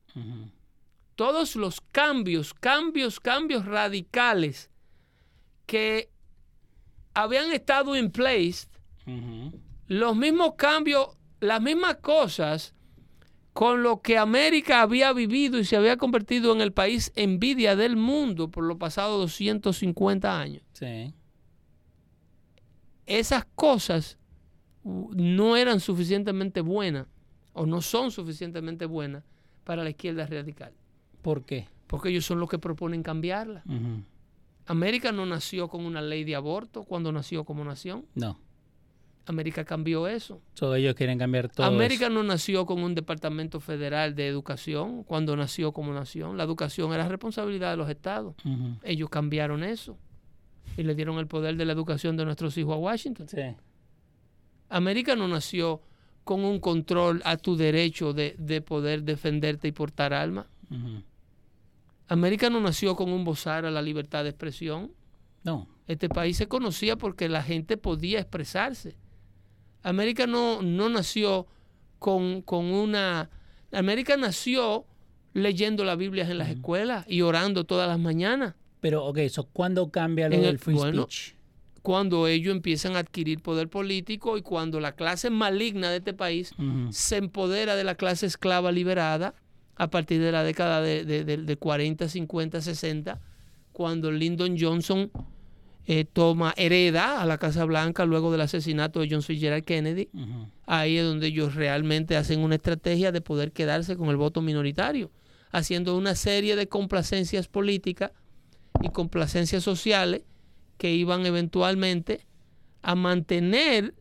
[1.15, 4.69] todos los cambios, cambios, cambios radicales
[5.65, 6.09] que
[7.13, 8.67] habían estado en place,
[9.87, 12.73] los mismos cambios, las mismas cosas
[13.53, 17.95] con lo que América había vivido y se había convertido en el país envidia del
[17.95, 20.63] mundo por los pasados 250 años.
[20.73, 21.13] Sí.
[23.05, 24.17] Esas cosas
[24.83, 27.05] uh, no eran suficientemente buenas
[27.53, 29.23] o no son suficientemente buenas
[29.63, 30.73] para la izquierda radical,
[31.21, 31.67] ¿Por qué?
[31.87, 33.63] porque ellos son los que proponen cambiarla.
[34.65, 38.05] América no nació con una ley de aborto cuando nació como nación.
[38.15, 38.39] No.
[39.25, 40.41] América cambió eso.
[40.53, 41.65] So, ellos quieren cambiar todo.
[41.65, 42.13] América eso.
[42.13, 46.37] no nació con un departamento federal de educación cuando nació como nación.
[46.37, 48.35] La educación era responsabilidad de los estados.
[48.83, 49.97] Ellos cambiaron eso
[50.77, 53.27] y le dieron el poder de la educación de nuestros hijos a Washington.
[53.29, 53.41] Sí.
[54.69, 55.81] América no nació
[56.23, 60.13] con un control a tu derecho de, de poder defenderte y portar.
[60.69, 61.03] Ujú.
[62.07, 64.91] América no nació con un bozar a la libertad de expresión.
[65.43, 65.67] No.
[65.87, 68.95] Este país se conocía porque la gente podía expresarse.
[69.81, 71.47] América no, no nació
[71.99, 73.29] con, con una...
[73.71, 74.85] América nació
[75.33, 78.55] leyendo las Biblias en las escuelas y orando todas las mañanas.
[78.79, 81.35] Pero, ok, so, ¿cuándo cambia lo En el- del free bueno, speech?
[81.83, 86.51] Cuando ellos empiezan a adquirir poder político y cuando la clase maligna de este país
[86.91, 89.35] se empodera de la clase esclava liberada
[89.75, 93.19] a partir de la década de, de- de- de 40, 50, 60,
[93.73, 95.11] cuando Lyndon Johnson
[95.85, 100.07] eh, toma, hereda a la Casa Blanca luego del asesinato de John Fitzgerald Kennedy.
[100.65, 105.11] Ahí es donde ellos realmente hacen una estrategia de poder quedarse con el voto minoritario,
[105.51, 108.11] haciendo una serie de complacencias políticas
[108.81, 110.21] y complacencias sociales
[110.83, 112.25] que iban eventualmente
[112.81, 113.93] a mantener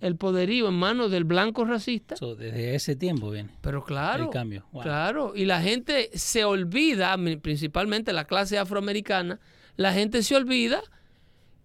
[0.00, 2.16] el poderío en manos del blanco racista.
[2.16, 4.64] So, desde ese tiempo viene Pero claro, el cambio.
[4.72, 4.82] Wow.
[4.82, 9.38] claro, y la gente se olvida, principalmente la clase afroamericana,
[9.76, 10.80] la gente se olvida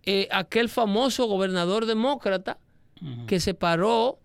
[0.03, 2.59] eh, aquel famoso gobernador demócrata
[3.27, 4.19] que se paró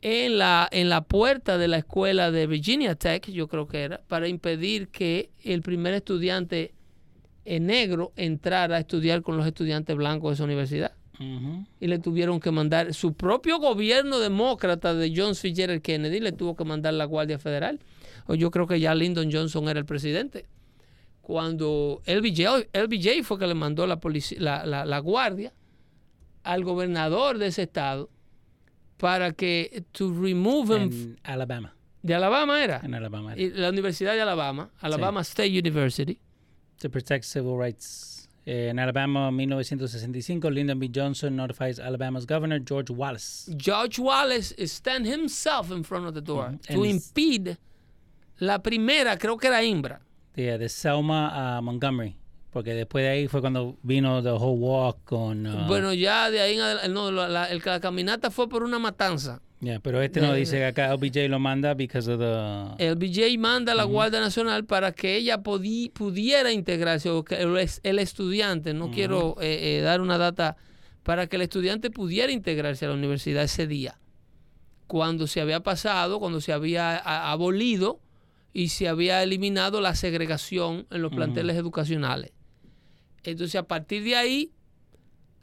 [0.00, 4.00] en la, en la puerta de la escuela de Virginia Tech, yo creo que era,
[4.08, 6.74] para impedir que el primer estudiante
[7.44, 10.92] negro entrara a estudiar con los estudiantes blancos de esa universidad.
[11.78, 16.56] Y le tuvieron que mandar, su propio gobierno demócrata de John Fitzgerald Kennedy le tuvo
[16.56, 17.78] que mandar la Guardia Federal.
[18.26, 20.46] O yo creo que ya Lyndon Johnson era el presidente.
[21.20, 24.00] Cuando LBJ, LBJ fue que le mandó la,
[24.38, 25.52] la, la- la guardia
[26.42, 28.10] al gobernador de ese estado
[28.96, 31.74] para que to remove him En Alabama.
[32.02, 33.36] de Alabama era En Alabama.
[33.36, 36.18] Y la Universidad de Alabama Alabama State University
[36.82, 38.28] To protect civil rights.
[38.44, 40.90] Eh, en Alabama, 1965, Lyndon B.
[40.92, 43.52] Johnson notifies Alabama's governor, George Wallace.
[43.56, 46.74] George Wallace stand himself in front of the door Ujú.
[46.74, 47.56] to impede
[48.40, 50.00] la primera creo que era Imbra
[50.34, 52.16] Yeah, de Selma a Montgomery
[52.50, 55.46] Porque después de ahí fue cuando vino The Whole Walk con...
[55.46, 58.64] uh, Bueno, ya de ahí en adelante, no, la, la- el- la caminata fue por
[58.64, 59.40] una matanza.
[59.62, 62.84] Yeah, pero este no dice que acá LBJ lo manda because of the...
[62.84, 67.56] El BJ manda a la Guardia Nacional para que ella pudiera integrarse, o que el,
[67.56, 70.56] es- el estudiante, no quiero eh, eh, dar una data,
[71.04, 73.98] para que el estudiante pudiera integrarse a la universidad ese día,
[74.86, 78.00] cuando se había pasado, cuando se había abolido
[78.52, 82.32] y se había eliminado la segregación en los planteles educacionales.
[83.24, 84.52] Entonces, a partir de ahí,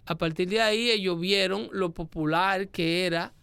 [0.06, 3.34] a partir de ahí, ellos vieron lo popular que era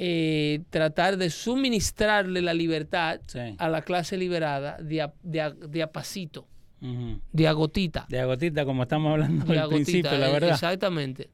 [0.00, 3.40] eh, tratar de suministrarle la libertad Sí.
[3.58, 6.46] a la clase liberada de a, de a- de a pasito,
[6.80, 8.06] de a gotita.
[8.08, 10.50] De agotita, como estamos hablando de a al principio, gotita, la eh, verdad.
[10.50, 11.30] Exactamente.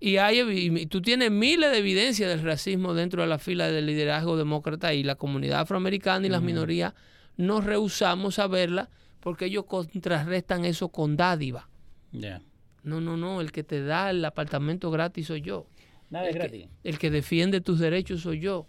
[0.00, 3.86] Y, hay, y tú tienes miles de evidencias del racismo dentro de la fila del
[3.86, 6.94] liderazgo demócrata y la comunidad afroamericana y las minorías
[7.36, 8.88] nos rehusamos a verla
[9.20, 11.68] porque ellos contrarrestan eso con dádiva.
[12.10, 12.42] Yeah.
[12.82, 15.66] No, no, no, el que te da el apartamento gratis soy yo.
[16.10, 16.66] Nada es El gratis.
[16.82, 18.66] que, el que defiende tus derechos soy yo.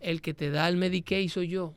[0.00, 1.74] El que te da el Medicaid soy yo.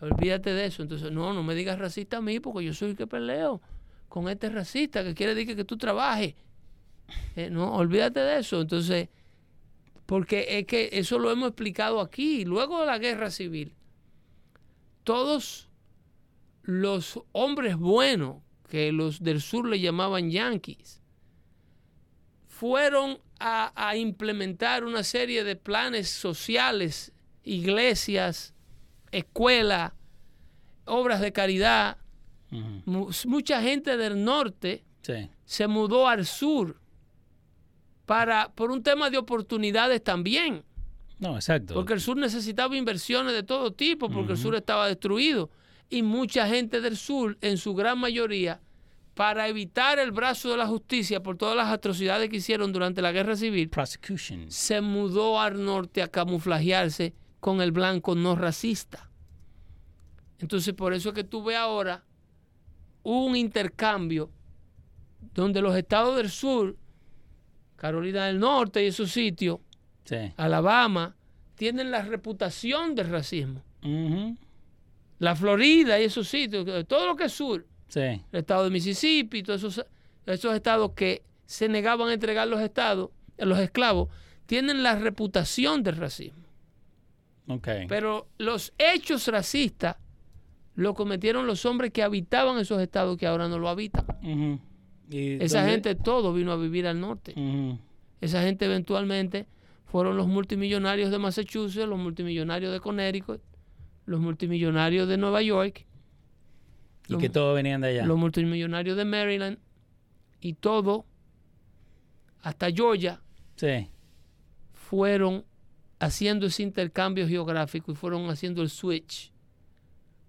[0.00, 0.82] Olvídate de eso.
[0.82, 3.60] Entonces, no, no me digas racista a mí porque yo soy el que peleo
[4.08, 6.34] con este racista que quiere decir que tú trabajes.
[7.36, 8.60] Eh, no, olvídate de eso.
[8.60, 9.08] Entonces,
[10.06, 12.44] porque es que eso lo hemos explicado aquí.
[12.44, 13.74] Luego de la guerra civil,
[15.04, 15.68] todos
[16.62, 21.02] los hombres buenos, que los del sur le llamaban yanquis,
[22.46, 27.12] fueron a, a implementar una serie de planes sociales,
[27.44, 28.54] iglesias,
[29.12, 29.92] escuelas,
[30.84, 31.98] obras de caridad.
[32.86, 35.30] Mucha gente del norte Sí.
[35.44, 36.80] se mudó al sur
[38.06, 40.64] para, por un tema de oportunidades también.
[41.18, 41.74] No, exacto.
[41.74, 45.50] Porque el sur necesitaba inversiones de todo tipo, porque el sur estaba destruido.
[45.90, 48.60] Y mucha gente del sur, en su gran mayoría,
[49.18, 53.10] para evitar el brazo de la justicia por todas las atrocidades que hicieron durante la
[53.10, 54.48] guerra civil, Prosecution.
[54.48, 59.10] se mudó al norte a camuflajearse con el blanco no racista.
[60.38, 62.04] Entonces, por eso es que tú ves ahora
[63.02, 64.30] un intercambio
[65.34, 66.76] donde los estados del sur,
[67.74, 69.58] Carolina del Norte y esos sitios,
[70.04, 70.32] Sí.
[70.36, 71.16] Alabama,
[71.56, 73.64] tienen la reputación del racismo.
[75.18, 78.00] La Florida y esos sitios, todo lo que es sur, Sí.
[78.00, 79.86] el estado de Mississippi, todos esos,
[80.26, 84.08] esos estados que se negaban a entregar los estados, los esclavos,
[84.46, 86.42] tienen la reputación del racismo.
[87.48, 87.68] Ok.
[87.88, 89.96] Pero los hechos racistas
[90.74, 94.04] lo cometieron los hombres que habitaban esos estados que ahora no lo habitan.
[94.22, 94.60] Ujú.
[95.10, 97.34] ¿Y Esa dónde- gente todo vino a vivir al norte.
[98.20, 99.46] Esa gente eventualmente
[99.86, 103.40] fueron los multimillonarios de Massachusetts, los multimillonarios de Connecticut,
[104.04, 105.86] los multimillonarios de Nueva York,
[107.08, 108.06] Y Los- que todos venían de allá.
[108.06, 109.58] los multimillonarios de Maryland
[110.40, 111.06] y todo,
[112.42, 113.20] hasta Georgia,
[113.56, 113.88] Sí.
[114.72, 115.44] fueron
[115.98, 119.32] haciendo ese intercambio geográfico y fueron haciendo el switch.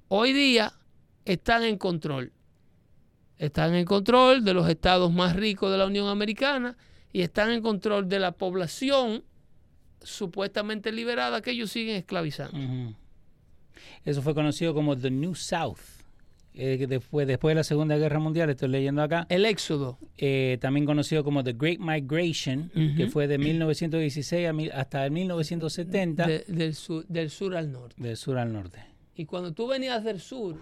[0.07, 0.73] Hoy día
[1.25, 2.31] están en control.
[3.37, 6.75] Están en control de los estados más ricos de la Unión Americana
[7.13, 9.23] y están en control de la población
[10.01, 12.57] supuestamente liberada que ellos siguen esclavizando.
[14.03, 15.79] Eso fue conocido como The New South.
[16.53, 19.97] Eh, después, después de la Segunda Guerra Mundial, estoy leyendo acá, El éxodo.
[20.17, 25.12] eh, también conocido como The Great Migration, que fue de 1916 a mil- hasta el
[25.12, 27.95] 1970, de- del, sur, del sur al norte.
[28.01, 28.83] del sur al norte.
[29.15, 30.55] Y cuando tú venías del sur,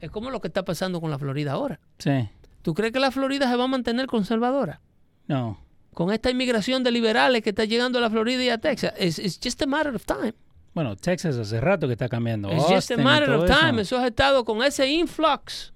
[0.00, 1.80] es como lo que está pasando con la Florida ahora.
[1.98, 2.28] Sí.
[2.62, 4.80] ¿Tú crees que la Florida se va a mantener conservadora?
[5.26, 5.60] No.
[5.94, 8.92] Con esta inmigración de liberales que está llegando a la Florida y a Texas.
[9.00, 10.34] It's, it's just a matter of time.
[10.74, 12.48] Bueno, Texas hace rato que está cambiando.
[12.52, 13.58] It's just a Austin matter of eso.
[13.60, 13.82] time.
[13.82, 15.72] Esos estados con ese influx,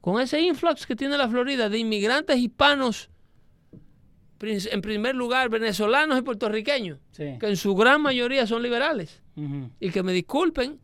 [0.00, 3.10] con ese influx que tiene la Florida de inmigrantes hispanos,
[4.42, 7.36] en primer lugar venezolanos y puertorriqueños, Sí.
[7.38, 9.22] que en su gran mayoría son liberales.
[9.80, 10.78] Y que me disculpen,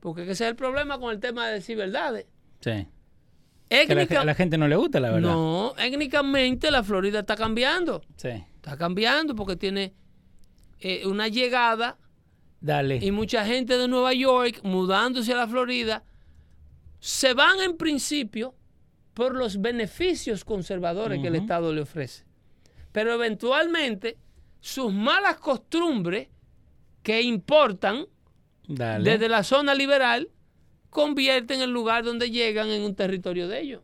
[0.00, 2.26] porque ese es el problema con el tema de decir verdades.
[2.60, 2.86] Sí.
[3.70, 5.30] Que a la, Étnica- a la gente no le gusta, la verdad.
[5.30, 8.02] no, étnicamente la Florida está cambiando.
[8.16, 8.28] Sí.
[8.56, 9.94] Está cambiando porque tiene
[10.80, 11.96] eh, una llegada
[12.60, 12.96] Dale.
[12.96, 16.02] y mucha gente de Nueva York mudándose a la Florida
[17.00, 18.54] se van en principio
[19.14, 21.34] por los beneficios conservadores que el.
[21.36, 22.24] Estado le ofrece.
[22.92, 24.16] Pero eventualmente
[24.60, 26.28] sus malas costumbres
[27.02, 28.06] que importan
[28.66, 29.10] Dale.
[29.10, 30.28] desde la zona liberal
[30.90, 33.82] convierten el lugar donde llegan en un territorio de ellos.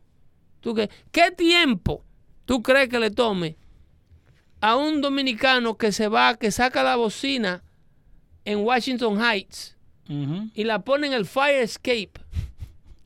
[0.59, 2.03] ¿Tú qué, ¿Qué tiempo
[2.45, 3.57] tú crees que le tome
[4.61, 7.63] a un dominicano que se va, que saca la bocina
[8.45, 9.75] en Washington Heights
[10.53, 12.11] y la pone en el fire escape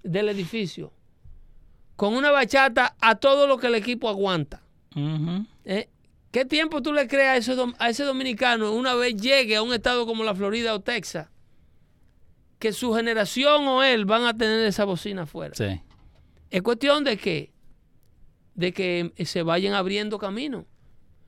[0.04, 0.92] del edificio?
[1.96, 4.62] con una bachata a todo lo que el equipo aguanta.
[5.66, 5.90] ¿eh?
[6.32, 9.62] ¿Qué tiempo tú le crees a ese, dom- a ese dominicano una vez llegue a
[9.62, 11.28] un estado como la Florida o Texas?
[12.58, 15.54] Que su generación o él van a tener esa bocina afuera.
[15.56, 15.82] Sí.
[16.50, 17.52] Es cuestión de que,
[18.56, 20.64] de que se vayan abriendo caminos.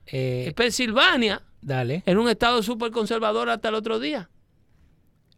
[0.06, 2.02] Eh, Pensilvania dale.
[2.04, 4.28] era un estado súper conservador hasta el otro día.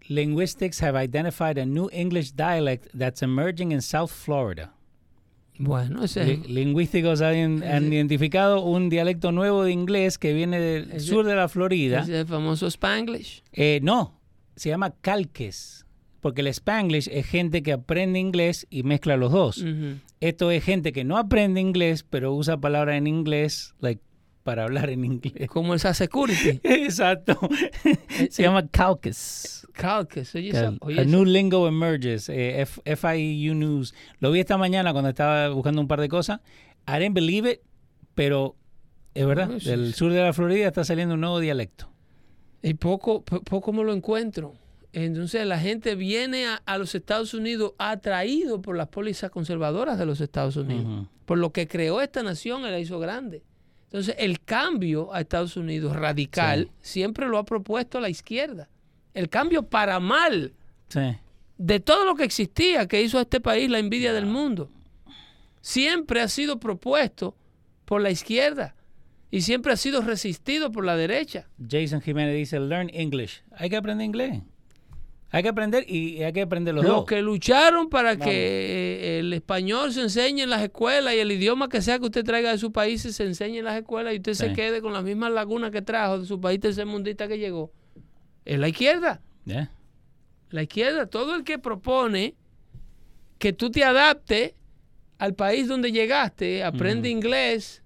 [0.09, 4.75] Linguistics have identified a new English dialect that's emerging in South Florida.
[5.59, 10.91] Bueno, ese Li- Lingüísticos han, han identificado un dialecto nuevo de inglés que viene del
[10.93, 12.01] Ese- sur de la Florida.
[12.01, 13.43] es el famoso Spanglish.
[13.53, 14.21] Eh, no,
[14.57, 15.87] se llama calques,
[16.21, 19.65] porque el Spanglish es gente que aprende inglés y mezcla los dos.
[20.21, 24.03] Esto es gente que no aprende inglés, pero usa palabras en inglés like,
[24.45, 25.49] para hablar en inglés.
[25.49, 26.61] Como el Security.
[26.63, 27.37] Exacto.
[28.31, 29.67] se llama calques.
[29.73, 30.33] Calques.
[30.35, 32.29] Oye, Cal- esa- oye, a esa- new lingo emerges.
[32.29, 33.95] eh, FIU News.
[34.21, 36.41] Lo vi esta mañana cuando estaba buscando un par de cosas.
[36.87, 37.61] I didn't believe it,
[38.15, 38.55] pero
[39.15, 39.49] es verdad.
[39.49, 39.93] Del sí.
[39.99, 41.91] sur de la Florida está saliendo un nuevo dialecto.
[42.63, 44.55] Y poco, po- poco me lo encuentro.
[44.93, 50.07] Entonces la gente viene a, a los Estados Unidos atraído por las pólizas conservadoras de
[50.07, 51.09] los Estados Unidos.
[51.25, 53.43] Por lo que creó esta nación y la hizo grande.
[53.95, 58.69] Entonces el cambio a Estados Unidos radical siempre lo ha propuesto la izquierda.
[59.15, 60.53] El cambio para mal
[60.89, 61.17] Sí.
[61.59, 64.69] de todo lo que existía que hizo a este país la envidia del mundo.
[65.61, 67.37] Siempre ha sido propuesto
[67.85, 68.75] por la izquierda
[69.31, 71.47] y siempre ha sido resistido por la derecha.
[71.71, 73.45] Jason Jiménez dice, learn English.
[73.53, 74.43] Hay que aprender inglés.
[75.31, 77.05] Hay que aprender y hay que aprender los Los dos.
[77.07, 81.69] que lucharon para que eh, el español se enseñe en las escuelas y el idioma
[81.69, 84.35] que sea que usted traiga de su país se enseñe en las escuelas y usted
[84.35, 87.73] se quede con las mismas lagunas que trajo de su país tercermundista que llegó.
[88.45, 89.21] Es la izquierda.
[89.45, 89.71] Yeah.
[90.51, 92.37] La izquierda, todo el que propone
[93.39, 94.53] que tú te adaptes
[95.19, 97.83] al país donde llegaste, aprende inglés,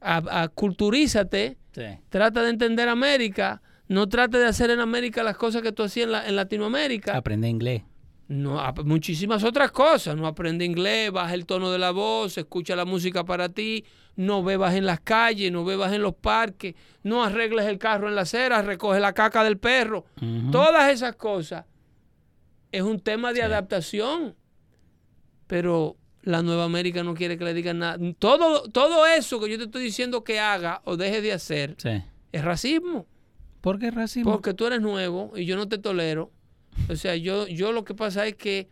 [0.00, 1.82] a, a- culturízate, Sí.
[2.10, 6.06] trata de entender América, no trate de hacer en América las cosas que tú hacías
[6.06, 7.16] en, la- en Latinoamérica.
[7.16, 7.82] Aprende inglés.
[8.28, 10.16] No, muchísimas otras cosas.
[10.16, 13.84] No aprende inglés, baja el tono de la voz, escucha la música para ti,
[14.16, 16.74] no bebas en las calles, no bebas en los parques,
[17.04, 20.06] no arregles el carro en la acera, recoge la caca del perro.
[20.50, 21.66] Todas esas cosas
[22.72, 24.34] es un tema de adaptación.
[25.46, 27.98] Pero la Nueva América no quiere que le digan nada.
[28.18, 32.02] Todo, todo eso que yo te estoy diciendo que haga o deje de hacer Sí.
[32.32, 33.06] es racismo.
[33.66, 34.30] ¿Por qué racismo?
[34.30, 36.30] Porque tú eres nuevo y yo no te tolero.
[36.88, 38.68] O sea, yo, yo lo que pasa es que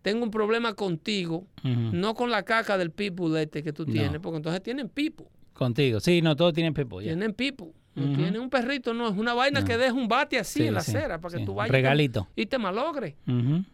[0.00, 3.92] tengo un problema contigo, no con la caca del people este que tú No.
[3.92, 6.00] tienes, porque entonces tienen people, Contigo.
[6.00, 7.02] Sí, no, todos tienen pepo.
[7.02, 7.08] ya.
[7.08, 7.72] tienen people.
[7.94, 8.14] No Ujú.
[8.14, 9.66] tienen un perrito, no, es una vaina No.
[9.66, 11.44] que deja un bate así Sí, en la sí, acera para que sí.
[11.44, 12.26] tú vayas Regalito.
[12.36, 13.16] y te malogres.
[13.28, 13.64] Ujú.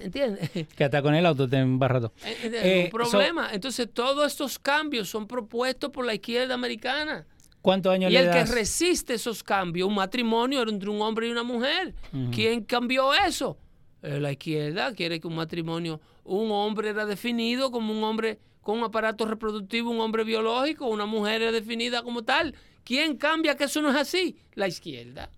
[0.00, 0.50] ¿Entiendes?
[0.76, 2.12] Que hasta con el auto te embarra todo.
[2.24, 3.48] Es es Eh, un problema.
[3.52, 7.26] Entonces, todos estos cambios son propuestos por la izquierda americana.
[7.62, 11.28] ¿Cuántos años Y le el que resiste esos cambios, un matrimonio era entre un hombre
[11.28, 11.94] y una mujer.
[12.32, 13.58] ¿Quién cambió eso?
[14.02, 18.78] Eh, la izquierda quiere que un matrimonio, un hombre era definido como un hombre con
[18.78, 22.54] un aparato reproductivo, un hombre biológico, una mujer era definida como tal.
[22.84, 24.36] ¿Quién cambia que eso no es así?
[24.54, 25.30] La izquierda.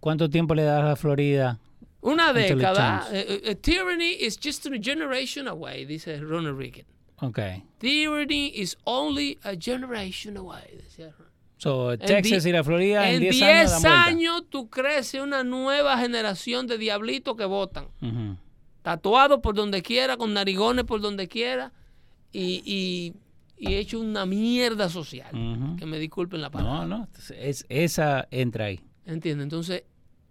[0.00, 1.58] ¿Cuánto tiempo le das a Florida?
[2.02, 3.06] Una década.
[3.12, 6.84] eh, eh, tyranny is just a generation away, dice Ronald Reagan.
[7.22, 7.38] Ok.
[7.78, 10.62] Tyranny is only a generation away.
[10.76, 11.29] decía Ronald.
[11.60, 14.04] So, En Texas y la Florida en En 10 10 años vuelta.
[14.04, 17.88] años tú creces una nueva generación de diablitos que votan.
[18.00, 18.36] Ujú.
[18.80, 21.70] Tatuados por donde quiera, con narigones por donde quiera
[22.32, 23.12] y, y,
[23.58, 25.30] y hecho una mierda social.
[25.78, 26.86] Que me disculpen la palabra.
[26.86, 27.08] No, no.
[27.36, 28.80] Es, esa entra ahí.
[29.04, 29.42] ¿Entiendes?
[29.42, 29.84] Entonces,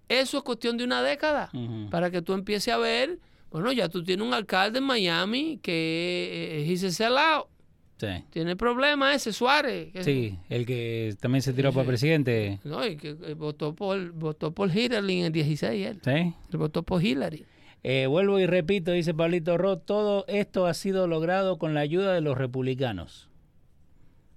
[0.08, 1.52] eso es cuestión de una década
[1.92, 3.20] para que tú empieces a ver.
[3.52, 7.46] Bueno, ya tú tienes un alcalde en Miami que eh, se sellout.
[8.00, 8.08] Sí.
[8.30, 9.92] Tiene problemas ese Suárez.
[9.92, 12.60] que- Sí, el que también se tiró Sí, para presidente.
[12.64, 16.00] No, y que eh, votó por, votó por Hillary en el 16 él.
[16.04, 16.12] ¿Sí?
[16.12, 17.46] Él votó por Hillary.
[17.84, 22.14] Eh, vuelvo y repito, dice Pablito Roth, todo esto ha sido logrado con la ayuda
[22.14, 23.30] de los republicanos.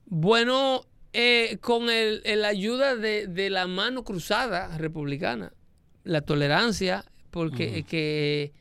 [0.06, 0.82] Bueno,
[1.12, 5.52] eh, con el, el ayuda de, de la mano cruzada republicana,
[6.04, 8.52] la tolerancia, porque es, que,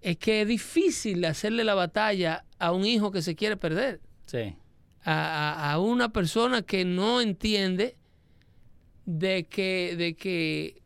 [0.00, 4.00] es que es difícil hacerle la batalla a un hijo que se quiere perder,
[4.30, 4.54] Sí.
[5.04, 7.96] a, a- una persona que no entiende
[9.06, 10.82] de que, de que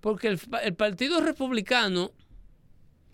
[0.00, 2.10] porque el, el Partido Republicano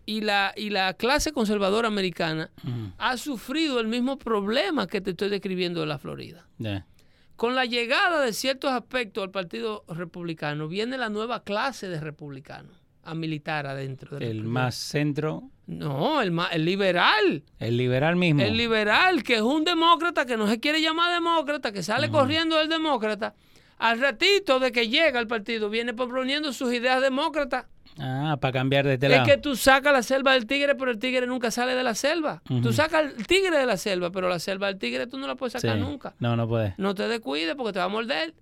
[0.07, 2.51] y la, y la clase conservadora americana
[2.99, 6.49] ha sufrido el mismo problema que te estoy describiendo de la Florida.
[7.37, 12.77] Con la llegada de ciertos aspectos al Partido Republicano, viene la nueva clase de republicanos
[13.03, 14.18] a militar adentro.
[14.18, 15.45] del El más centro.
[15.71, 17.45] No, el, el liberal.
[17.61, 18.43] El liberal mismo.
[18.43, 22.57] El liberal, que es un demócrata, que no se quiere llamar demócrata, que sale corriendo
[22.57, 23.35] del demócrata.
[23.79, 27.66] Al ratito de que llega al partido, viene proponiendo sus ideas demócratas.
[27.99, 30.99] Ah, para cambiar de este Es que tú sacas la selva del tigre, pero el
[30.99, 32.43] tigre nunca sale de la selva.
[32.62, 35.37] Tú sacas el tigre de la selva, pero la selva del tigre tú no la
[35.37, 36.14] puedes sacar nunca.
[36.18, 36.77] No, no puedes.
[36.79, 38.35] No te descuides porque te va a morder.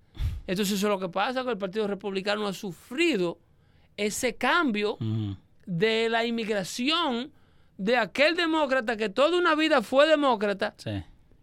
[0.47, 3.37] Entonces eso es lo que pasa, que el Partido Republicano ha sufrido
[3.97, 4.97] ese cambio
[5.69, 7.31] de la inmigración
[7.77, 10.73] de aquel demócrata que toda una vida fue demócrata,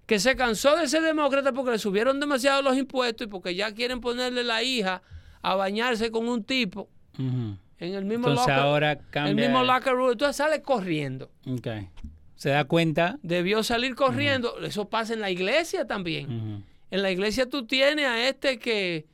[0.04, 3.72] que se cansó de ser demócrata porque le subieron demasiado los impuestos y porque ya
[3.72, 5.00] quieren ponerle la hija
[5.42, 9.30] a bañarse con un tipo en el mismo Entonces locker, ahora cambia.
[9.30, 10.12] el mismo locker room.
[10.12, 11.30] Entonces sale corriendo.
[11.46, 11.88] Okay.
[12.34, 13.18] Se da cuenta.
[13.22, 14.58] Debió salir corriendo.
[14.60, 16.64] Eso pasa en la iglesia también.
[16.90, 19.06] En la iglesia tú tienes a este que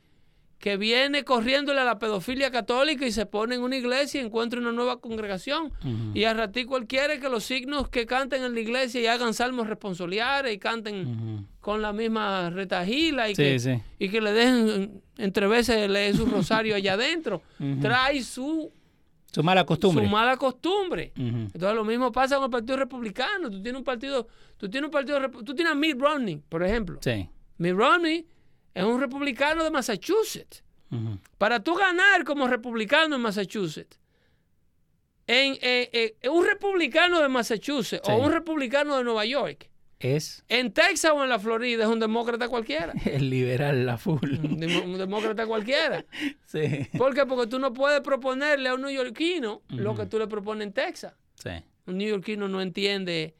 [0.63, 4.61] que viene corriéndole a la pedofilia católica y se pone en una iglesia y encuentra
[4.61, 5.73] una nueva congregación.
[6.13, 9.33] Y a ratico él quiere que los signos que canten en la iglesia y hagan
[9.33, 15.47] salmos responsoriales y canten con la misma retajila y, que, y que le dejen entre
[15.47, 17.41] veces leer su rosario allá adentro.
[17.81, 18.71] Trae su
[19.33, 20.05] su mala costumbre.
[20.05, 21.11] Su mala costumbre.
[21.17, 23.51] Entonces lo mismo pasa con el Partido Republicano.
[23.51, 26.99] Tú tienes un partido, tú tienes un partido, tú tienes a Mitt Romney, por ejemplo.
[27.01, 27.27] Sí.
[27.57, 28.25] Mitt Romney
[28.73, 30.63] es un republicano de Massachusetts.
[31.39, 33.97] Para tú ganar como republicano en Massachusetts,
[35.25, 35.57] en,
[36.29, 39.69] un republicano de Massachusetts o un republicano de Nueva York,
[40.03, 42.93] es en Texas o en la Florida es un demócrata cualquiera.
[43.05, 44.33] El liberal, la full.
[44.43, 44.59] Un,
[44.97, 46.05] demócrata cualquiera.
[46.45, 46.87] Sí.
[46.99, 47.25] ¿Por qué?
[47.25, 51.15] Porque tú no puedes proponerle a un neoyorquino lo que tú le propones en Texas.
[51.33, 51.49] Sí.
[51.87, 53.33] Un neoyorquino no entiende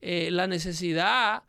[0.00, 1.44] eh, la necesidad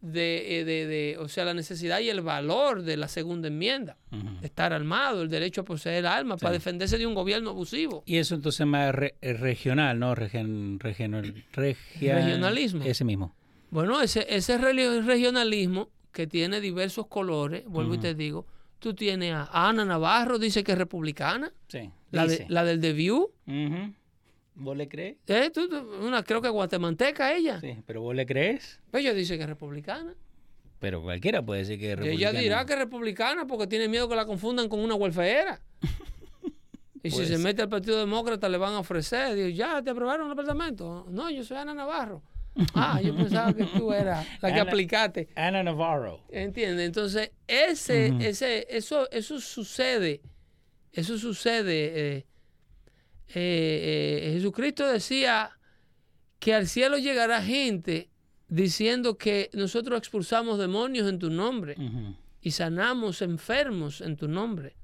[0.00, 3.96] de, eh, de, de, o sea, la necesidad y el valor de la segunda enmienda,
[4.42, 8.02] estar armado, el derecho a poseer armas para defenderse de un gobierno abusivo.
[8.06, 10.14] Y eso entonces más eh, regional, ¿no?
[10.14, 12.84] regionalismo.
[12.84, 13.34] Ese mismo.
[13.70, 18.46] Bueno, ese, ese regionalismo que tiene diversos colores, vuelvo y te digo,
[18.78, 22.92] tú tienes a Ana Navarro, dice que es republicana, sí, la, de, la del The
[22.92, 23.30] View.
[24.60, 25.16] ¿Vos le crees?
[25.26, 25.50] Eh,
[26.02, 27.58] una, creo que guatemalteca ella.
[27.60, 28.78] Sí, pero ¿vos le crees?
[28.90, 30.14] Pues ella dice que es republicana.
[30.78, 32.30] Pero cualquiera puede decir que es republicana.
[32.30, 35.62] Ella dirá que es republicana porque tiene miedo que la confundan con una huelfeera.
[37.02, 39.34] y si se mete al Partido Demócrata le van a ofrecer.
[39.34, 41.06] Digo, ya, ¿te aprobaron el apartamento?
[41.08, 42.22] No, yo soy Ana Navarro.
[42.74, 45.28] Ah, yo pensaba que tú eras la que aplicaste.
[45.36, 46.20] Ana Navarro.
[46.28, 46.84] ¿Entiendes?
[46.84, 50.20] Entonces, ese, ese, eso, eso sucede.
[50.92, 51.92] Eso sucede.
[51.94, 52.26] Eh,
[53.34, 55.50] eh, eh, Jesucristo decía
[56.38, 58.10] que al cielo llegará gente
[58.48, 61.76] diciendo que nosotros expulsamos demonios en tu nombre
[62.40, 64.76] y sanamos enfermos en tu nombre.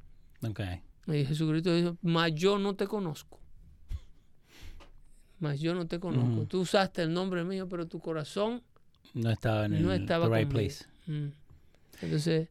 [1.09, 3.41] Y Jesucristo dijo, mas yo no te conozco.
[5.39, 6.47] Mas yo no te conozco.
[6.47, 8.63] Tú usaste el nombre mío, pero tu corazón
[9.75, 10.85] no estaba en el right place.
[12.01, 12.49] Entonces,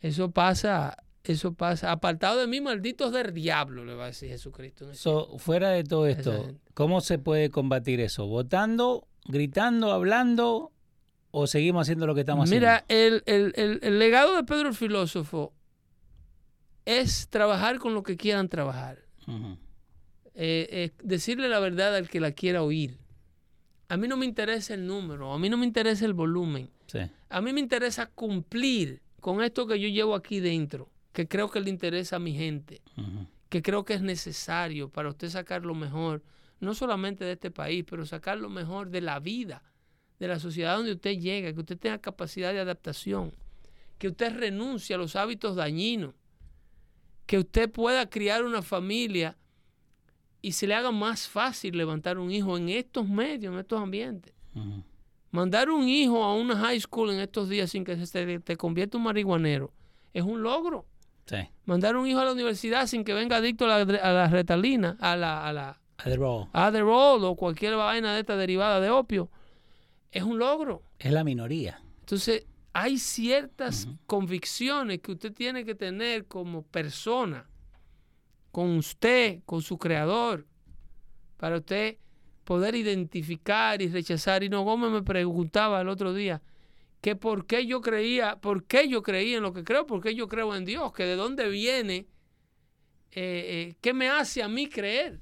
[0.00, 0.96] eso pasa
[1.32, 1.92] eso pasa.
[1.92, 4.86] Apartado de mí, malditos del diablo, le va a decir Jesucristo.
[5.38, 8.26] fuera de todo esto, ¿cómo se puede combatir eso?
[8.26, 10.72] ¿Votando, gritando, hablando
[11.30, 13.22] o seguimos haciendo lo que estamos Mira, haciendo?
[13.26, 15.52] Mira, el, legado de Pedro el filósofo
[16.84, 19.04] es trabajar con lo que quieran trabajar.
[20.34, 22.98] Eh, decirle la verdad al que la quiera oír.
[23.88, 26.70] A mí no me interesa el número, a mí no me interesa el volumen.
[27.28, 31.62] A mí me interesa cumplir con esto que yo llevo aquí dentro que creo que
[31.62, 32.82] le interesa a mi gente,
[33.48, 36.22] que creo que es necesario para usted sacar lo mejor,
[36.60, 39.62] no solamente de este país, pero sacar lo mejor de la vida,
[40.18, 43.32] de la sociedad donde usted llega, que usted tenga capacidad de adaptación,
[43.96, 46.12] que usted renuncie a los hábitos dañinos,
[47.24, 49.38] que usted pueda criar una familia
[50.42, 54.34] y se le haga más fácil levantar un hijo en estos medios, en estos ambientes.
[55.30, 58.98] Mandar un hijo a una high school en estos días sin que se te convierta
[58.98, 59.72] en un marihuanero
[60.12, 60.84] es un logro.
[61.64, 65.46] Mandar un hijo a la universidad sin que venga adicto a la, retalina, a la,
[65.46, 65.80] a la
[66.52, 67.24] Adderall.
[67.24, 69.30] o cualquier vaina de esta derivada de opio,
[70.12, 70.82] es un logro.
[70.98, 71.80] Es la minoría.
[72.00, 77.48] Entonces, hay ciertas convicciones que usted tiene que tener como persona,
[78.52, 80.46] con usted, con su creador,
[81.36, 81.96] para usted
[82.44, 84.42] poder identificar y rechazar.
[84.42, 86.40] Y no, Gómez me preguntaba el otro día,
[87.00, 90.14] que por qué yo creía, por qué yo creía en lo que creo, por qué
[90.14, 92.06] yo creo en Dios, que de dónde viene,
[93.12, 95.20] eh, eh, qué me hace a mí creer.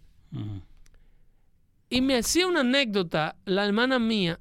[1.90, 4.40] Y me hacía una anécdota la hermana mía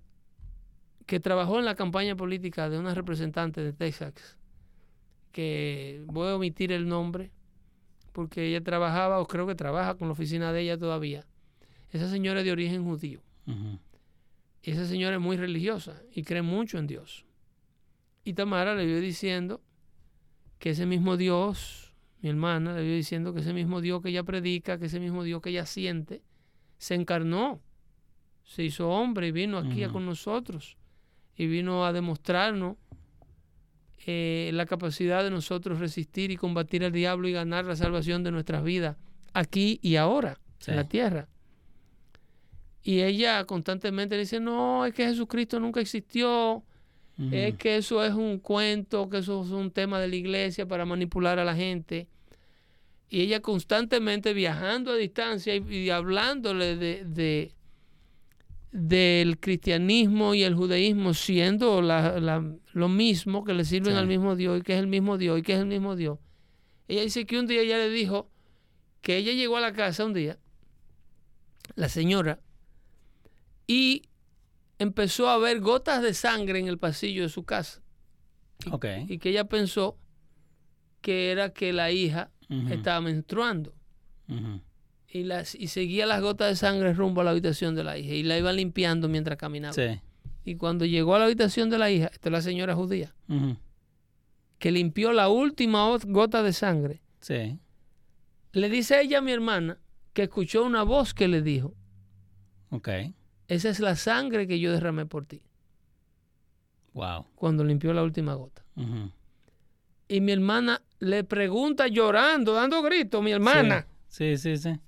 [1.06, 4.38] que trabajó en la campaña política de una representante de Texas,
[5.32, 7.32] que voy a omitir el nombre,
[8.12, 11.26] porque ella trabajaba, o creo que trabaja con la oficina de ella todavía.
[11.92, 13.22] Esa señora es de origen judío.
[13.46, 13.80] Ujú.
[14.64, 17.26] Y esa señora es muy religiosa y cree mucho en Dios.
[18.24, 19.62] Y Tamara le vio diciendo
[20.58, 24.24] que ese mismo Dios, mi hermana, le vio diciendo que ese mismo Dios que ella
[24.24, 26.22] predica, que ese mismo Dios que ella siente,
[26.78, 27.62] se encarnó,
[28.46, 29.94] se hizo hombre y vino aquí a Ujú.
[29.96, 30.78] con nosotros
[31.36, 32.78] y vino a demostrarnos
[34.06, 38.32] eh, la capacidad de nosotros resistir y combatir al diablo y ganar la salvación de
[38.32, 38.98] nuestras vidas
[39.34, 40.72] aquí y ahora Sí.
[40.72, 41.28] en la tierra.
[42.84, 46.64] Y ella constantemente le dice, no, es que Jesucristo nunca existió,
[47.32, 50.84] es que eso es un cuento, que eso es un tema de la iglesia para
[50.86, 52.08] manipular a la gente.
[53.10, 57.52] Y ella constantemente viajando a distancia y, y hablándole de, de-
[58.72, 64.00] del cristianismo y el judaísmo siendo la- la- lo mismo, que le sirven Sí.
[64.00, 66.18] al mismo Dios y que es el mismo Dios y que es el mismo Dios.
[66.88, 68.30] Ella dice que un día ella le dijo
[69.02, 70.40] que ella llegó a la casa un día,
[71.76, 72.40] la señora,
[73.68, 74.04] y
[74.80, 77.82] empezó a ver gotas de sangre en el pasillo de su casa.
[78.72, 78.86] Ok.
[79.08, 79.98] Y que ella pensó
[81.02, 82.32] que era que la hija
[82.70, 83.74] estaba menstruando.
[85.08, 88.14] Y, las, y seguía las gotas de sangre rumbo a la habitación de la hija.
[88.14, 89.74] Y la iba limpiando mientras caminaba.
[89.74, 90.00] Sí.
[90.46, 93.14] Y cuando llegó a la habitación de la hija, esta es la señora judía,
[94.60, 97.60] que limpió la última gota de sangre, Sí.
[98.54, 99.78] le dice a ella, mi hermana,
[100.14, 101.74] que escuchó una voz que le dijo,
[102.70, 102.90] Ok.
[103.48, 105.42] Esa es la sangre que yo derramé por ti,
[106.94, 107.26] Wow.
[107.36, 108.64] cuando limpió la última gota.
[110.08, 113.88] Y mi hermana le pregunta llorando, dando gritos, mi hermana.
[114.10, 114.80] Sí, sí, sí.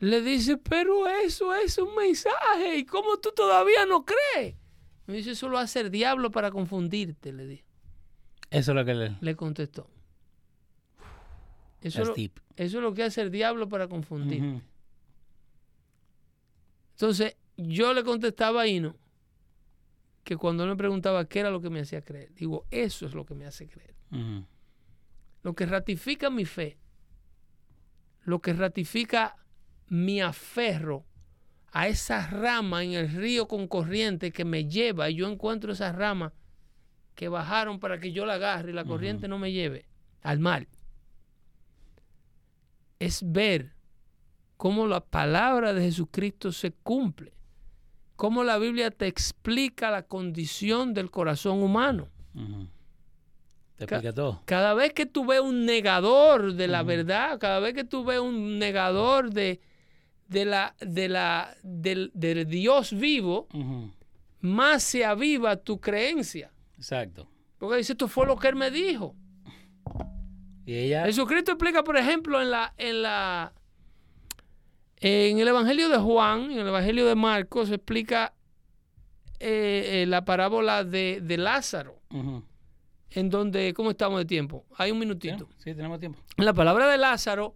[0.00, 2.76] Le dice, pero eso es un mensaje.
[2.76, 4.56] ¿Y cómo tú todavía no crees?
[5.06, 7.64] Me dice, eso lo hace el diablo para confundirte, le dijo.
[8.50, 9.16] Eso es lo que le...
[9.20, 9.88] Le contestó.
[11.80, 14.42] Eso, lo- eso es lo que hace el diablo para confundir.
[14.42, 14.60] Ujú.
[16.94, 18.96] Entonces, yo le contestaba a Hino
[20.22, 23.14] que cuando él me preguntaba qué era lo que me hacía creer, digo, eso es
[23.14, 23.94] lo que me hace creer.
[25.42, 26.78] Lo que ratifica mi fe,
[28.22, 29.36] lo que ratifica
[29.88, 31.04] mi aferro
[31.72, 35.94] a esa rama en el río con corriente que me lleva y yo encuentro esas
[35.94, 36.32] ramas
[37.16, 39.86] que bajaron para que yo la agarre y la corriente no me lleve
[40.22, 40.68] al mar.
[42.98, 43.74] Es ver
[44.64, 47.34] cómo la palabra de Jesucristo se cumple,
[48.16, 52.08] cómo la Biblia te explica la condición del corazón humano.
[53.76, 54.40] Te Ca- explica todo.
[54.46, 58.20] Cada vez que tú ves un negador de la verdad, cada vez que tú ves
[58.20, 59.60] un negador de,
[60.28, 63.48] de la, de la, del, del Dios vivo,
[64.40, 66.50] más se aviva tu creencia.
[66.78, 67.28] Exacto.
[67.58, 69.14] Porque dice, esto fue lo que él me dijo.
[70.64, 71.04] Y ella...
[71.04, 73.52] Jesucristo explica, por ejemplo, en la, en la,
[75.06, 78.32] en el Evangelio de Juan, en el Evangelio de Marcos, explica
[79.38, 82.00] eh, eh, la parábola de, de Lázaro,
[83.10, 84.64] en donde, ¿cómo estamos de tiempo?
[84.78, 85.46] Hay un minutito.
[85.58, 86.20] sí, tenemos tiempo.
[86.38, 87.54] En la palabra de Lázaro,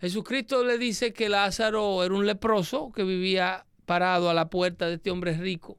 [0.00, 4.94] Jesucristo le dice que Lázaro era un leproso que vivía parado a la puerta de
[4.94, 5.76] este hombre rico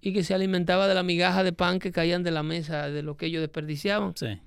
[0.00, 3.02] y que se alimentaba de la migaja de pan que caían de la mesa de
[3.02, 4.16] lo que ellos desperdiciaban.
[4.16, 4.40] Sí.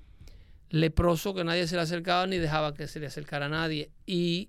[0.70, 3.92] Leproso que nadie se le acercaba ni dejaba que se le acercara a nadie.
[4.06, 4.48] Y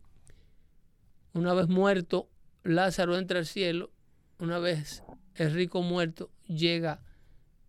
[1.33, 2.29] una vez muerto,
[2.63, 3.91] Lázaro entra al cielo.
[4.39, 5.03] Una vez
[5.35, 7.01] el rico muerto llega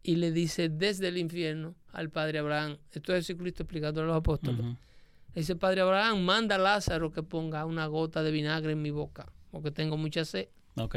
[0.03, 2.79] y le dice desde el infierno al padre Abraham.
[2.91, 4.61] Esto es Jesucristo explicando a los apóstoles.
[4.61, 8.91] Le dice, Padre Abraham, manda a Lázaro que ponga una gota de vinagre en mi
[8.91, 10.49] boca, porque tengo mucha sed.
[10.77, 10.97] Ok.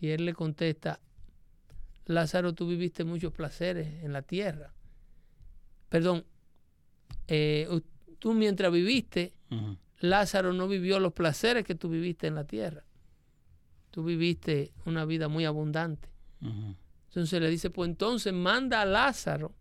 [0.00, 1.00] Y él le contesta,
[2.06, 4.74] Lázaro, tú viviste muchos placeres en la tierra.
[5.88, 6.24] Perdón,
[7.28, 7.68] eh,
[8.18, 9.32] tú mientras viviste.
[10.00, 12.84] Lázaro no vivió los placeres que tú viviste en la tierra.
[13.90, 16.08] Tú viviste una vida muy abundante.
[17.08, 19.54] Entonces le dice, pues entonces manda a Lázaro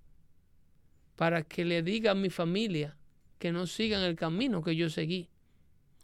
[1.16, 2.96] para que le diga a mi familia
[3.38, 5.30] que no sigan el camino que yo seguí.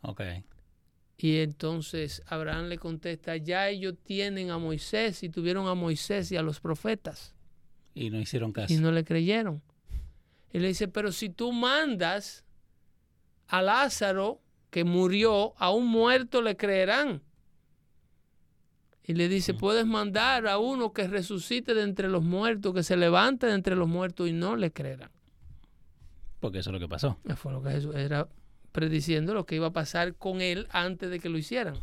[0.01, 0.21] Ok.
[1.17, 6.36] Y entonces Abraham le contesta, ya ellos tienen a Moisés y tuvieron a Moisés y
[6.38, 7.33] a los profetas
[7.93, 8.73] Y no hicieron caso.
[8.73, 9.61] y no le creyeron.
[10.51, 12.44] Y le dice, pero si tú mandas
[13.47, 17.21] a Lázaro que murió, a un muerto le creerán.
[19.03, 22.97] Y le dice, puedes mandar a uno que resucite de entre los muertos, que se
[22.97, 25.11] levante de entre los muertos y no le creerán.
[26.39, 27.17] Porque eso es lo que pasó.
[27.35, 28.27] Fue lo que Jesús era
[28.71, 31.75] prediciendo lo que iba a pasar con él antes de que lo hicieran.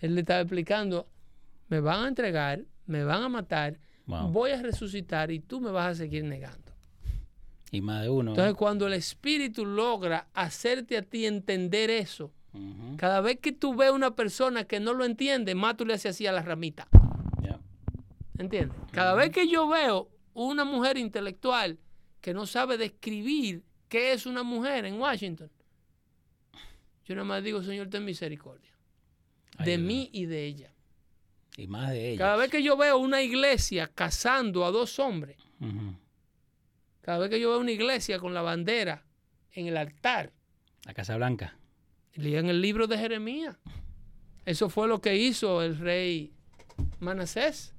[0.00, 1.08] Él le estaba explicando,
[1.68, 4.28] me van a entregar, me van a matar, Wow.
[4.28, 6.63] voy a resucitar y tú me vas a seguir negando.
[7.74, 8.30] Y más de uno.
[8.30, 12.32] Entonces cuando el Espíritu logra hacerte a ti entender eso.
[12.96, 16.14] Cada vez que tú ves una persona que no lo entiende, más tú le haces
[16.14, 16.86] así a la ramita.
[18.38, 18.78] ¿Entiendes?
[18.92, 21.78] Cada vez que yo veo una mujer intelectual
[22.20, 25.50] que no sabe describir qué es una mujer en Washington,
[27.04, 28.70] yo nada más digo, Señor, ten misericordia.
[29.64, 30.72] De mí y de ella.
[31.56, 32.18] Y más de ellos.
[32.18, 35.36] Cada vez que yo veo una iglesia casando a dos hombres.
[37.04, 39.04] Cada vez que yo veo una iglesia con la bandera
[39.52, 40.32] en el altar,
[40.86, 41.58] La Casa Blanca.
[42.14, 43.58] lean el libro de Jeremías.
[44.46, 46.32] Eso fue lo que hizo el rey
[47.00, 47.74] Manasés.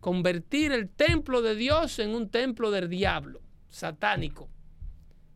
[0.00, 4.48] Convertir el templo de Dios en un templo del diablo, satánico.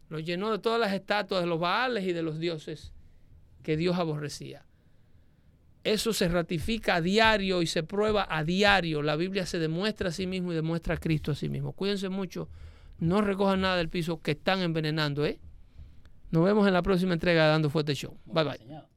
[0.09, 2.93] Lo llenó de todas las estatuas de los baales y de los dioses
[3.63, 4.67] que Dios aborrecía.
[5.85, 9.03] Eso se ratifica a diario y se prueba a diario.
[9.03, 11.73] La Biblia se demuestra a sí mismo y demuestra a Cristo a sí mismo.
[11.73, 12.49] Cuídense mucho.
[12.99, 15.39] No recojan nada del piso que están envenenando, ¿eh?
[16.31, 18.17] Nos vemos en la próxima entrega Dando Fuerte Show.
[18.25, 18.94] Bye bye.